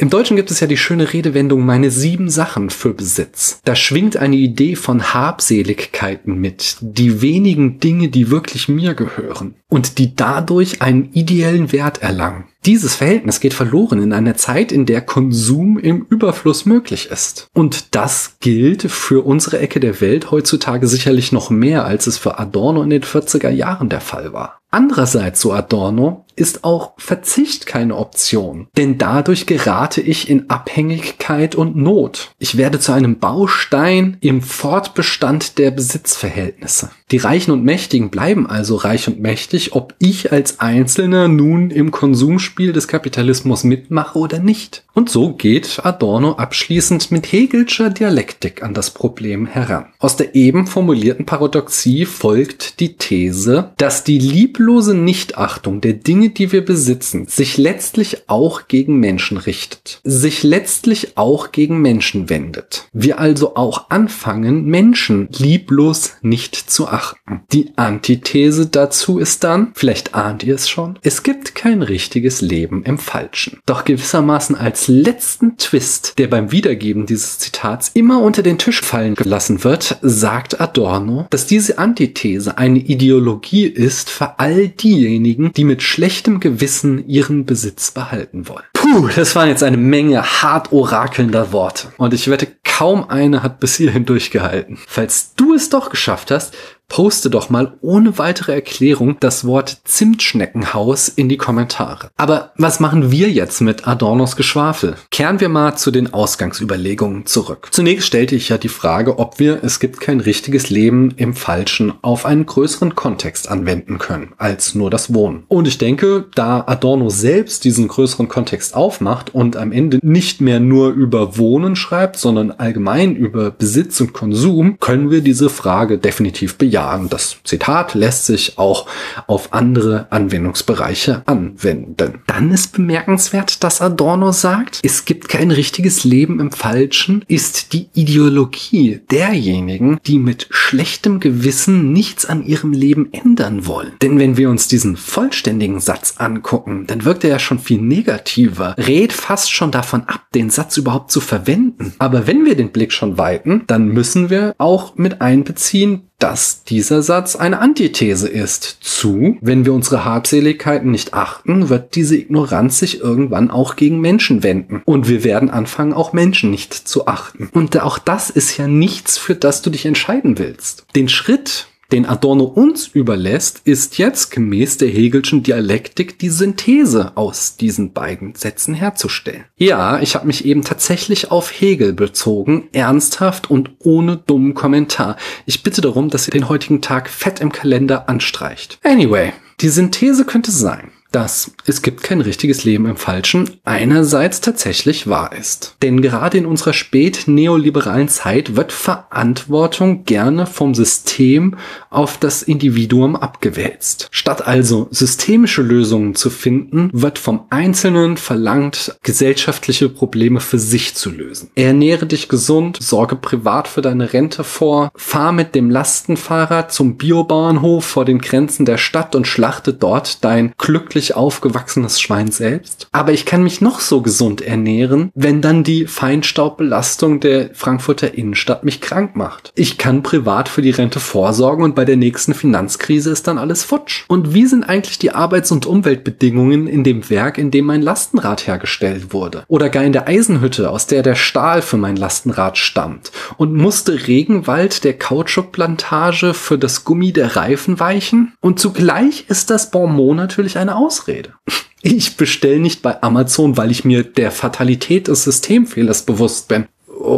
Im 0.02 0.10
Deutschen 0.10 0.36
gibt 0.36 0.50
es 0.50 0.58
ja 0.58 0.66
die 0.66 0.76
schöne 0.76 1.12
Redewendung 1.12 1.64
meine 1.64 1.92
sieben 1.92 2.28
Sachen 2.28 2.70
für 2.70 2.92
Besitz. 2.92 3.60
Da 3.64 3.76
schwingt 3.76 4.16
eine 4.16 4.34
Idee 4.34 4.74
von 4.74 5.14
Habseligkeiten 5.14 6.40
mit, 6.40 6.78
die 6.80 7.22
wenigen 7.22 7.78
Dinge, 7.78 8.08
die 8.08 8.28
wirklich 8.28 8.68
mir 8.68 8.94
gehören 8.94 9.54
und 9.68 9.98
die 9.98 10.16
dadurch 10.16 10.82
einen 10.82 11.12
ideellen 11.12 11.70
Wert 11.70 12.02
erlangen. 12.02 12.46
Dieses 12.64 12.96
Verhältnis 12.96 13.38
geht 13.38 13.54
verloren 13.54 14.02
in 14.02 14.12
einer 14.12 14.34
Zeit, 14.34 14.72
in 14.72 14.86
der 14.86 15.02
Konsum 15.02 15.78
im 15.78 16.04
Überfluss 16.10 16.66
möglich 16.66 17.08
ist. 17.08 17.46
Und 17.54 17.94
das 17.94 18.38
gilt 18.40 18.82
für 18.82 19.24
unsere 19.24 19.60
Ecke 19.60 19.78
der 19.78 20.00
Welt 20.00 20.32
heutzutage 20.32 20.88
sicherlich 20.88 21.30
noch 21.30 21.50
mehr, 21.50 21.84
als 21.84 22.08
es 22.08 22.18
für 22.18 22.40
Adorno 22.40 22.82
in 22.82 22.90
den 22.90 23.02
40er 23.02 23.50
Jahren 23.50 23.88
der 23.88 24.00
Fall 24.00 24.32
war. 24.32 24.58
Andererseits, 24.74 25.40
so 25.40 25.52
Adorno, 25.52 26.21
ist 26.36 26.64
auch 26.64 26.92
Verzicht 26.98 27.66
keine 27.66 27.96
Option, 27.96 28.68
denn 28.76 28.98
dadurch 28.98 29.46
gerate 29.46 30.00
ich 30.00 30.28
in 30.28 30.50
Abhängigkeit 30.50 31.54
und 31.54 31.76
Not. 31.76 32.30
Ich 32.38 32.56
werde 32.56 32.80
zu 32.80 32.92
einem 32.92 33.18
Baustein 33.18 34.16
im 34.20 34.42
Fortbestand 34.42 35.58
der 35.58 35.70
Besitzverhältnisse. 35.70 36.90
Die 37.10 37.18
Reichen 37.18 37.50
und 37.50 37.62
Mächtigen 37.62 38.08
bleiben 38.10 38.46
also 38.46 38.76
reich 38.76 39.06
und 39.06 39.20
mächtig, 39.20 39.74
ob 39.74 39.94
ich 39.98 40.32
als 40.32 40.60
Einzelner 40.60 41.28
nun 41.28 41.70
im 41.70 41.90
Konsumspiel 41.90 42.72
des 42.72 42.88
Kapitalismus 42.88 43.64
mitmache 43.64 44.18
oder 44.18 44.38
nicht. 44.38 44.84
Und 44.94 45.10
so 45.10 45.32
geht 45.34 45.80
Adorno 45.84 46.32
abschließend 46.32 47.10
mit 47.10 47.30
Hegelscher 47.30 47.90
Dialektik 47.90 48.62
an 48.62 48.72
das 48.74 48.90
Problem 48.90 49.46
heran. 49.46 49.86
Aus 49.98 50.16
der 50.16 50.34
eben 50.34 50.66
formulierten 50.66 51.26
Paradoxie 51.26 52.06
folgt 52.06 52.80
die 52.80 52.96
These, 52.96 53.72
dass 53.76 54.04
die 54.04 54.18
lieblose 54.18 54.94
Nichtachtung 54.94 55.80
der 55.80 55.94
Dinge, 55.94 56.21
die 56.30 56.52
wir 56.52 56.64
besitzen, 56.64 57.26
sich 57.26 57.58
letztlich 57.58 58.28
auch 58.28 58.68
gegen 58.68 58.98
Menschen 58.98 59.36
richtet, 59.36 60.00
sich 60.04 60.42
letztlich 60.42 61.16
auch 61.16 61.52
gegen 61.52 61.80
Menschen 61.80 62.28
wendet. 62.28 62.88
Wir 62.92 63.18
also 63.18 63.56
auch 63.56 63.90
anfangen, 63.90 64.66
Menschen 64.66 65.28
lieblos 65.32 66.14
nicht 66.22 66.56
zu 66.56 66.88
achten. 66.88 67.42
Die 67.52 67.72
Antithese 67.76 68.66
dazu 68.66 69.18
ist 69.18 69.44
dann, 69.44 69.72
vielleicht 69.74 70.14
ahnt 70.14 70.42
ihr 70.42 70.54
es 70.54 70.68
schon, 70.68 70.98
es 71.02 71.22
gibt 71.22 71.54
kein 71.54 71.82
richtiges 71.82 72.40
Leben 72.40 72.82
im 72.84 72.98
Falschen. 72.98 73.58
Doch 73.66 73.84
gewissermaßen 73.84 74.56
als 74.56 74.88
letzten 74.88 75.56
Twist, 75.56 76.18
der 76.18 76.28
beim 76.28 76.52
Wiedergeben 76.52 77.06
dieses 77.06 77.38
Zitats 77.38 77.90
immer 77.94 78.20
unter 78.22 78.42
den 78.42 78.58
Tisch 78.58 78.80
fallen 78.80 79.14
gelassen 79.14 79.64
wird, 79.64 79.98
sagt 80.02 80.60
Adorno, 80.60 81.26
dass 81.30 81.46
diese 81.46 81.78
Antithese 81.78 82.58
eine 82.58 82.78
Ideologie 82.78 83.66
ist 83.66 84.10
für 84.10 84.38
all 84.38 84.68
diejenigen, 84.68 85.52
die 85.52 85.64
mit 85.64 85.82
schlechtem 86.12 86.40
Gewissen 86.40 87.08
ihren 87.08 87.46
Besitz 87.46 87.90
behalten 87.90 88.46
wollen. 88.46 88.64
Puh, 88.74 89.08
das 89.16 89.34
waren 89.34 89.48
jetzt 89.48 89.62
eine 89.62 89.78
Menge 89.78 90.22
hart 90.22 90.70
orakelnder 90.70 91.52
Worte. 91.52 91.88
Und 91.96 92.12
ich 92.12 92.28
wette, 92.28 92.48
kaum 92.64 93.08
eine 93.08 93.42
hat 93.42 93.60
bis 93.60 93.76
hierhin 93.76 94.04
durchgehalten. 94.04 94.78
Falls 94.86 95.34
du 95.34 95.54
es 95.54 95.70
doch 95.70 95.88
geschafft 95.88 96.30
hast, 96.30 96.54
poste 96.92 97.30
doch 97.30 97.48
mal 97.48 97.78
ohne 97.80 98.18
weitere 98.18 98.52
Erklärung 98.52 99.16
das 99.18 99.46
Wort 99.46 99.78
Zimtschneckenhaus 99.84 101.08
in 101.08 101.30
die 101.30 101.38
Kommentare. 101.38 102.10
Aber 102.18 102.52
was 102.58 102.80
machen 102.80 103.10
wir 103.10 103.30
jetzt 103.30 103.62
mit 103.62 103.88
Adornos 103.88 104.36
Geschwafel? 104.36 104.96
Kehren 105.10 105.40
wir 105.40 105.48
mal 105.48 105.74
zu 105.76 105.90
den 105.90 106.12
Ausgangsüberlegungen 106.12 107.24
zurück. 107.24 107.68
Zunächst 107.70 108.06
stellte 108.06 108.34
ich 108.34 108.50
ja 108.50 108.58
die 108.58 108.68
Frage, 108.68 109.18
ob 109.18 109.38
wir 109.38 109.64
es 109.64 109.80
gibt 109.80 110.00
kein 110.00 110.20
richtiges 110.20 110.68
Leben 110.68 111.14
im 111.16 111.32
Falschen 111.32 111.94
auf 112.02 112.26
einen 112.26 112.44
größeren 112.44 112.94
Kontext 112.94 113.48
anwenden 113.48 113.98
können 113.98 114.34
als 114.36 114.74
nur 114.74 114.90
das 114.90 115.14
Wohnen. 115.14 115.44
Und 115.48 115.66
ich 115.66 115.78
denke, 115.78 116.26
da 116.34 116.62
Adorno 116.66 117.08
selbst 117.08 117.64
diesen 117.64 117.88
größeren 117.88 118.28
Kontext 118.28 118.74
aufmacht 118.74 119.34
und 119.34 119.56
am 119.56 119.72
Ende 119.72 119.98
nicht 120.02 120.42
mehr 120.42 120.60
nur 120.60 120.90
über 120.90 121.38
Wohnen 121.38 121.74
schreibt, 121.74 122.18
sondern 122.18 122.50
allgemein 122.50 123.16
über 123.16 123.50
Besitz 123.50 123.98
und 124.02 124.12
Konsum, 124.12 124.78
können 124.78 125.10
wir 125.10 125.22
diese 125.22 125.48
Frage 125.48 125.96
definitiv 125.96 126.58
bejahen. 126.58 126.71
Jahren. 126.72 127.08
Das 127.08 127.36
Zitat 127.44 127.94
lässt 127.94 128.26
sich 128.26 128.58
auch 128.58 128.86
auf 129.26 129.52
andere 129.52 130.06
Anwendungsbereiche 130.10 131.22
anwenden. 131.26 132.22
Dann 132.26 132.50
ist 132.50 132.72
bemerkenswert, 132.72 133.62
dass 133.62 133.80
Adorno 133.80 134.32
sagt, 134.32 134.80
es 134.82 135.04
gibt 135.04 135.28
kein 135.28 135.50
richtiges 135.50 136.04
Leben 136.04 136.40
im 136.40 136.50
Falschen, 136.50 137.24
ist 137.28 137.72
die 137.72 137.88
Ideologie 137.94 139.00
derjenigen, 139.10 139.98
die 140.06 140.18
mit 140.18 140.48
schlechtem 140.50 141.20
Gewissen 141.20 141.92
nichts 141.92 142.24
an 142.26 142.44
ihrem 142.44 142.72
Leben 142.72 143.12
ändern 143.12 143.66
wollen. 143.66 143.92
Denn 144.02 144.18
wenn 144.18 144.36
wir 144.36 144.50
uns 144.50 144.68
diesen 144.68 144.96
vollständigen 144.96 145.80
Satz 145.80 146.14
angucken, 146.18 146.86
dann 146.86 147.04
wirkt 147.04 147.24
er 147.24 147.30
ja 147.30 147.38
schon 147.38 147.58
viel 147.58 147.80
negativer, 147.80 148.74
rät 148.78 149.12
fast 149.12 149.52
schon 149.52 149.70
davon 149.70 150.04
ab, 150.04 150.26
den 150.34 150.50
Satz 150.50 150.76
überhaupt 150.76 151.10
zu 151.10 151.20
verwenden. 151.20 151.92
Aber 151.98 152.26
wenn 152.26 152.44
wir 152.44 152.56
den 152.56 152.72
Blick 152.72 152.92
schon 152.92 153.18
weiten, 153.18 153.64
dann 153.66 153.88
müssen 153.88 154.30
wir 154.30 154.54
auch 154.58 154.96
mit 154.96 155.20
einbeziehen, 155.20 156.08
dass 156.22 156.62
dieser 156.62 157.02
Satz 157.02 157.34
eine 157.34 157.58
Antithese 157.58 158.28
ist 158.28 158.78
zu, 158.80 159.38
wenn 159.40 159.64
wir 159.64 159.72
unsere 159.72 160.04
Habseligkeiten 160.04 160.90
nicht 160.90 161.14
achten, 161.14 161.68
wird 161.68 161.96
diese 161.96 162.16
Ignoranz 162.16 162.78
sich 162.78 163.00
irgendwann 163.00 163.50
auch 163.50 163.74
gegen 163.74 164.00
Menschen 164.00 164.44
wenden. 164.44 164.82
Und 164.84 165.08
wir 165.08 165.24
werden 165.24 165.50
anfangen, 165.50 165.92
auch 165.92 166.12
Menschen 166.12 166.50
nicht 166.50 166.74
zu 166.74 167.08
achten. 167.08 167.48
Und 167.52 167.80
auch 167.80 167.98
das 167.98 168.30
ist 168.30 168.56
ja 168.56 168.68
nichts, 168.68 169.18
für 169.18 169.34
das 169.34 169.62
du 169.62 169.70
dich 169.70 169.84
entscheiden 169.84 170.38
willst. 170.38 170.84
Den 170.94 171.08
Schritt 171.08 171.66
den 171.92 172.06
Adorno 172.06 172.44
uns 172.44 172.88
überlässt, 172.88 173.60
ist 173.64 173.98
jetzt 173.98 174.30
gemäß 174.30 174.78
der 174.78 174.88
Hegelschen 174.88 175.42
Dialektik 175.42 176.18
die 176.18 176.30
Synthese 176.30 177.16
aus 177.16 177.56
diesen 177.56 177.92
beiden 177.92 178.34
Sätzen 178.34 178.74
herzustellen. 178.74 179.44
Ja, 179.56 180.00
ich 180.00 180.14
habe 180.14 180.26
mich 180.26 180.46
eben 180.46 180.64
tatsächlich 180.64 181.30
auf 181.30 181.50
Hegel 181.50 181.92
bezogen, 181.92 182.68
ernsthaft 182.72 183.50
und 183.50 183.70
ohne 183.78 184.16
dummen 184.16 184.54
Kommentar. 184.54 185.16
Ich 185.44 185.62
bitte 185.62 185.82
darum, 185.82 186.08
dass 186.08 186.26
ihr 186.26 186.32
den 186.32 186.48
heutigen 186.48 186.80
Tag 186.80 187.10
fett 187.10 187.40
im 187.40 187.52
Kalender 187.52 188.08
anstreicht. 188.08 188.78
Anyway, 188.82 189.32
die 189.60 189.68
Synthese 189.68 190.24
könnte 190.24 190.50
sein. 190.50 190.90
Dass 191.12 191.52
es 191.66 191.82
gibt 191.82 192.02
kein 192.02 192.20
richtiges 192.20 192.64
Leben 192.64 192.86
im 192.86 192.96
Falschen 192.96 193.50
einerseits 193.64 194.40
tatsächlich 194.40 195.06
wahr 195.06 195.32
ist. 195.38 195.76
Denn 195.82 196.02
gerade 196.02 196.38
in 196.38 196.46
unserer 196.46 196.72
spät-neoliberalen 196.72 198.08
Zeit 198.08 198.56
wird 198.56 198.72
Verantwortung 198.72 200.04
gerne 200.04 200.46
vom 200.46 200.74
System 200.74 201.56
auf 201.90 202.18
das 202.18 202.42
Individuum 202.42 203.14
abgewälzt. 203.14 204.08
Statt 204.10 204.46
also 204.46 204.88
systemische 204.90 205.62
Lösungen 205.62 206.14
zu 206.14 206.30
finden, 206.30 206.90
wird 206.92 207.18
vom 207.18 207.44
Einzelnen 207.50 208.16
verlangt, 208.16 208.96
gesellschaftliche 209.02 209.88
Probleme 209.88 210.40
für 210.40 210.58
sich 210.58 210.94
zu 210.94 211.10
lösen. 211.10 211.50
Ernähre 211.54 212.06
dich 212.06 212.28
gesund, 212.28 212.78
sorge 212.80 213.16
privat 213.16 213.68
für 213.68 213.82
deine 213.82 214.12
Rente 214.12 214.44
vor, 214.44 214.90
fahr 214.96 215.32
mit 215.32 215.54
dem 215.54 215.70
Lastenfahrrad 215.70 216.72
zum 216.72 216.96
Biobahnhof 216.96 217.84
vor 217.84 218.04
den 218.04 218.20
Grenzen 218.20 218.64
der 218.64 218.78
Stadt 218.78 219.14
und 219.14 219.26
schlachte 219.26 219.74
dort 219.74 220.24
dein 220.24 220.54
glücklich 221.02 221.16
aufgewachsenes 221.16 222.00
Schwein 222.00 222.30
selbst. 222.30 222.86
Aber 222.92 223.12
ich 223.12 223.26
kann 223.26 223.42
mich 223.42 223.60
noch 223.60 223.80
so 223.80 224.02
gesund 224.02 224.40
ernähren, 224.40 225.10
wenn 225.14 225.40
dann 225.40 225.64
die 225.64 225.86
Feinstaubbelastung 225.86 227.20
der 227.20 227.50
Frankfurter 227.54 228.14
Innenstadt 228.14 228.64
mich 228.64 228.80
krank 228.80 229.16
macht. 229.16 229.52
Ich 229.56 229.78
kann 229.78 230.02
privat 230.02 230.48
für 230.48 230.62
die 230.62 230.70
Rente 230.70 231.00
vorsorgen 231.00 231.64
und 231.64 231.74
bei 231.74 231.84
der 231.84 231.96
nächsten 231.96 232.34
Finanzkrise 232.34 233.10
ist 233.10 233.26
dann 233.26 233.38
alles 233.38 233.64
futsch. 233.64 234.04
Und 234.08 234.34
wie 234.34 234.46
sind 234.46 234.64
eigentlich 234.64 234.98
die 234.98 235.10
Arbeits- 235.10 235.50
und 235.50 235.66
Umweltbedingungen 235.66 236.68
in 236.68 236.84
dem 236.84 237.10
Werk, 237.10 237.38
in 237.38 237.50
dem 237.50 237.66
mein 237.66 237.82
Lastenrad 237.82 238.46
hergestellt 238.46 239.12
wurde? 239.12 239.44
Oder 239.48 239.70
gar 239.70 239.84
in 239.84 239.92
der 239.92 240.06
Eisenhütte, 240.06 240.70
aus 240.70 240.86
der 240.86 241.02
der 241.02 241.16
Stahl 241.16 241.62
für 241.62 241.78
mein 241.78 241.96
Lastenrad 241.96 242.58
stammt? 242.58 243.10
Und 243.36 243.54
musste 243.54 244.06
Regenwald 244.06 244.84
der 244.84 244.96
Kautschukplantage 244.96 246.34
für 246.34 246.58
das 246.58 246.84
Gummi 246.84 247.12
der 247.12 247.36
Reifen 247.36 247.80
weichen? 247.80 248.34
Und 248.40 248.60
zugleich 248.60 249.24
ist 249.28 249.50
das 249.50 249.70
Bonmot 249.70 250.12
natürlich 250.16 250.58
eine 250.58 250.76
Ausrede. 250.92 251.32
Ich 251.80 252.16
bestelle 252.16 252.60
nicht 252.60 252.82
bei 252.82 253.02
Amazon, 253.02 253.56
weil 253.56 253.70
ich 253.70 253.84
mir 253.84 254.04
der 254.04 254.30
Fatalität 254.30 255.08
des 255.08 255.24
Systemfehlers 255.24 256.02
bewusst 256.02 256.48
bin 256.48 256.66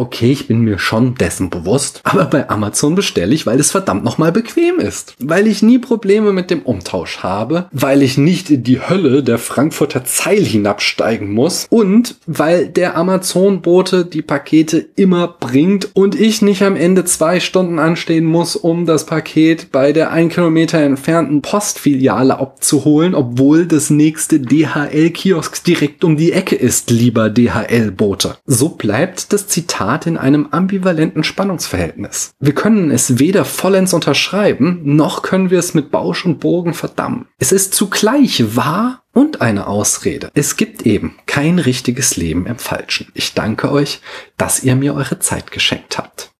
okay, 0.01 0.33
ich 0.33 0.49
bin 0.49 0.61
mir 0.61 0.79
schon 0.79 1.15
dessen 1.15 1.51
bewusst, 1.51 2.01
aber 2.05 2.25
bei 2.27 2.49
Amazon 2.49 2.95
bestelle 2.95 3.35
ich, 3.35 3.47
weil 3.47 3.61
es 3.61 3.71
verdammt 3.71 4.05
nochmal 4.05 4.33
bequem 4.33 4.79
ist. 4.79 5.15
Weil 5.19 5.47
ich 5.47 5.63
nie 5.63 5.79
Probleme 5.79 6.33
mit 6.33 6.51
dem 6.51 6.63
Umtausch 6.63 7.19
habe, 7.19 7.67
weil 7.73 8.03
ich 8.03 8.19
nicht 8.19 8.51
in 8.51 8.63
die 8.63 8.81
Hölle 8.81 9.23
der 9.23 9.39
Frankfurter 9.39 10.05
Zeil 10.05 10.43
hinabsteigen 10.43 11.33
muss 11.33 11.67
und 11.71 12.17
weil 12.27 12.67
der 12.69 12.97
Amazon-Bote 12.97 14.05
die 14.05 14.23
Pakete 14.23 14.85
immer 14.97 15.29
bringt 15.29 15.89
und 15.95 16.19
ich 16.19 16.43
nicht 16.43 16.63
am 16.63 16.77
Ende 16.77 17.05
zwei 17.05 17.41
Stunden 17.41 17.79
anstehen 17.79 18.25
muss, 18.25 18.57
um 18.57 18.87
das 18.87 19.07
Paket 19.07 19.71
bei 19.73 19.93
der 19.93 20.11
ein 20.11 20.29
Kilometer 20.29 20.79
entfernten 20.79 21.43
Postfiliale 21.43 22.39
abzuholen, 22.39 23.15
obwohl 23.15 23.67
das 23.67 23.91
nächste 23.91 24.41
DHL-Kiosk 24.41 25.65
direkt 25.65 26.05
um 26.05 26.17
die 26.17 26.33
Ecke 26.33 26.57
ist, 26.57 26.91
lieber 26.91 27.31
DHL-Bote. 27.31 28.37
So 28.47 28.71
bleibt 28.71 29.33
das 29.33 29.47
Zitat 29.47 29.84
Zitat 29.85 30.07
in 30.07 30.17
einem 30.17 30.49
ambivalenten 30.51 31.25
Spannungsverhältnis. 31.25 32.35
Wir 32.41 32.55
können 32.55 32.91
es 32.91 33.19
weder 33.19 33.45
vollends 33.45 33.93
unterschreiben, 33.93 34.81
noch 34.85 35.23
können 35.23 35.51
wir 35.51 35.59
es 35.59 35.75
mit 35.75 35.91
Bausch 35.91 36.25
und 36.25 36.41
Bogen 36.41 36.73
verdammen. 36.73 37.27
Es 37.39 37.53
ist 37.53 37.75
zugleich 37.75 38.57
wahr 38.57 39.03
und 39.13 39.43
eine 39.43 39.67
Ausrede. 39.67 40.31
Es 40.35 40.57
gibt 40.57 40.87
eben 40.87 41.17
kein 41.27 41.59
richtiges 41.59 42.17
Leben 42.17 42.47
im 42.47 42.59
Falschen. 42.59 43.09
Ich 43.15 43.35
danke 43.35 43.71
euch, 43.71 44.01
dass 44.39 44.63
ihr 44.63 44.75
mir 44.75 44.95
eure 44.95 45.19
Zeit 45.19 45.51
geschenkt 45.53 45.99
habt. 45.99 46.31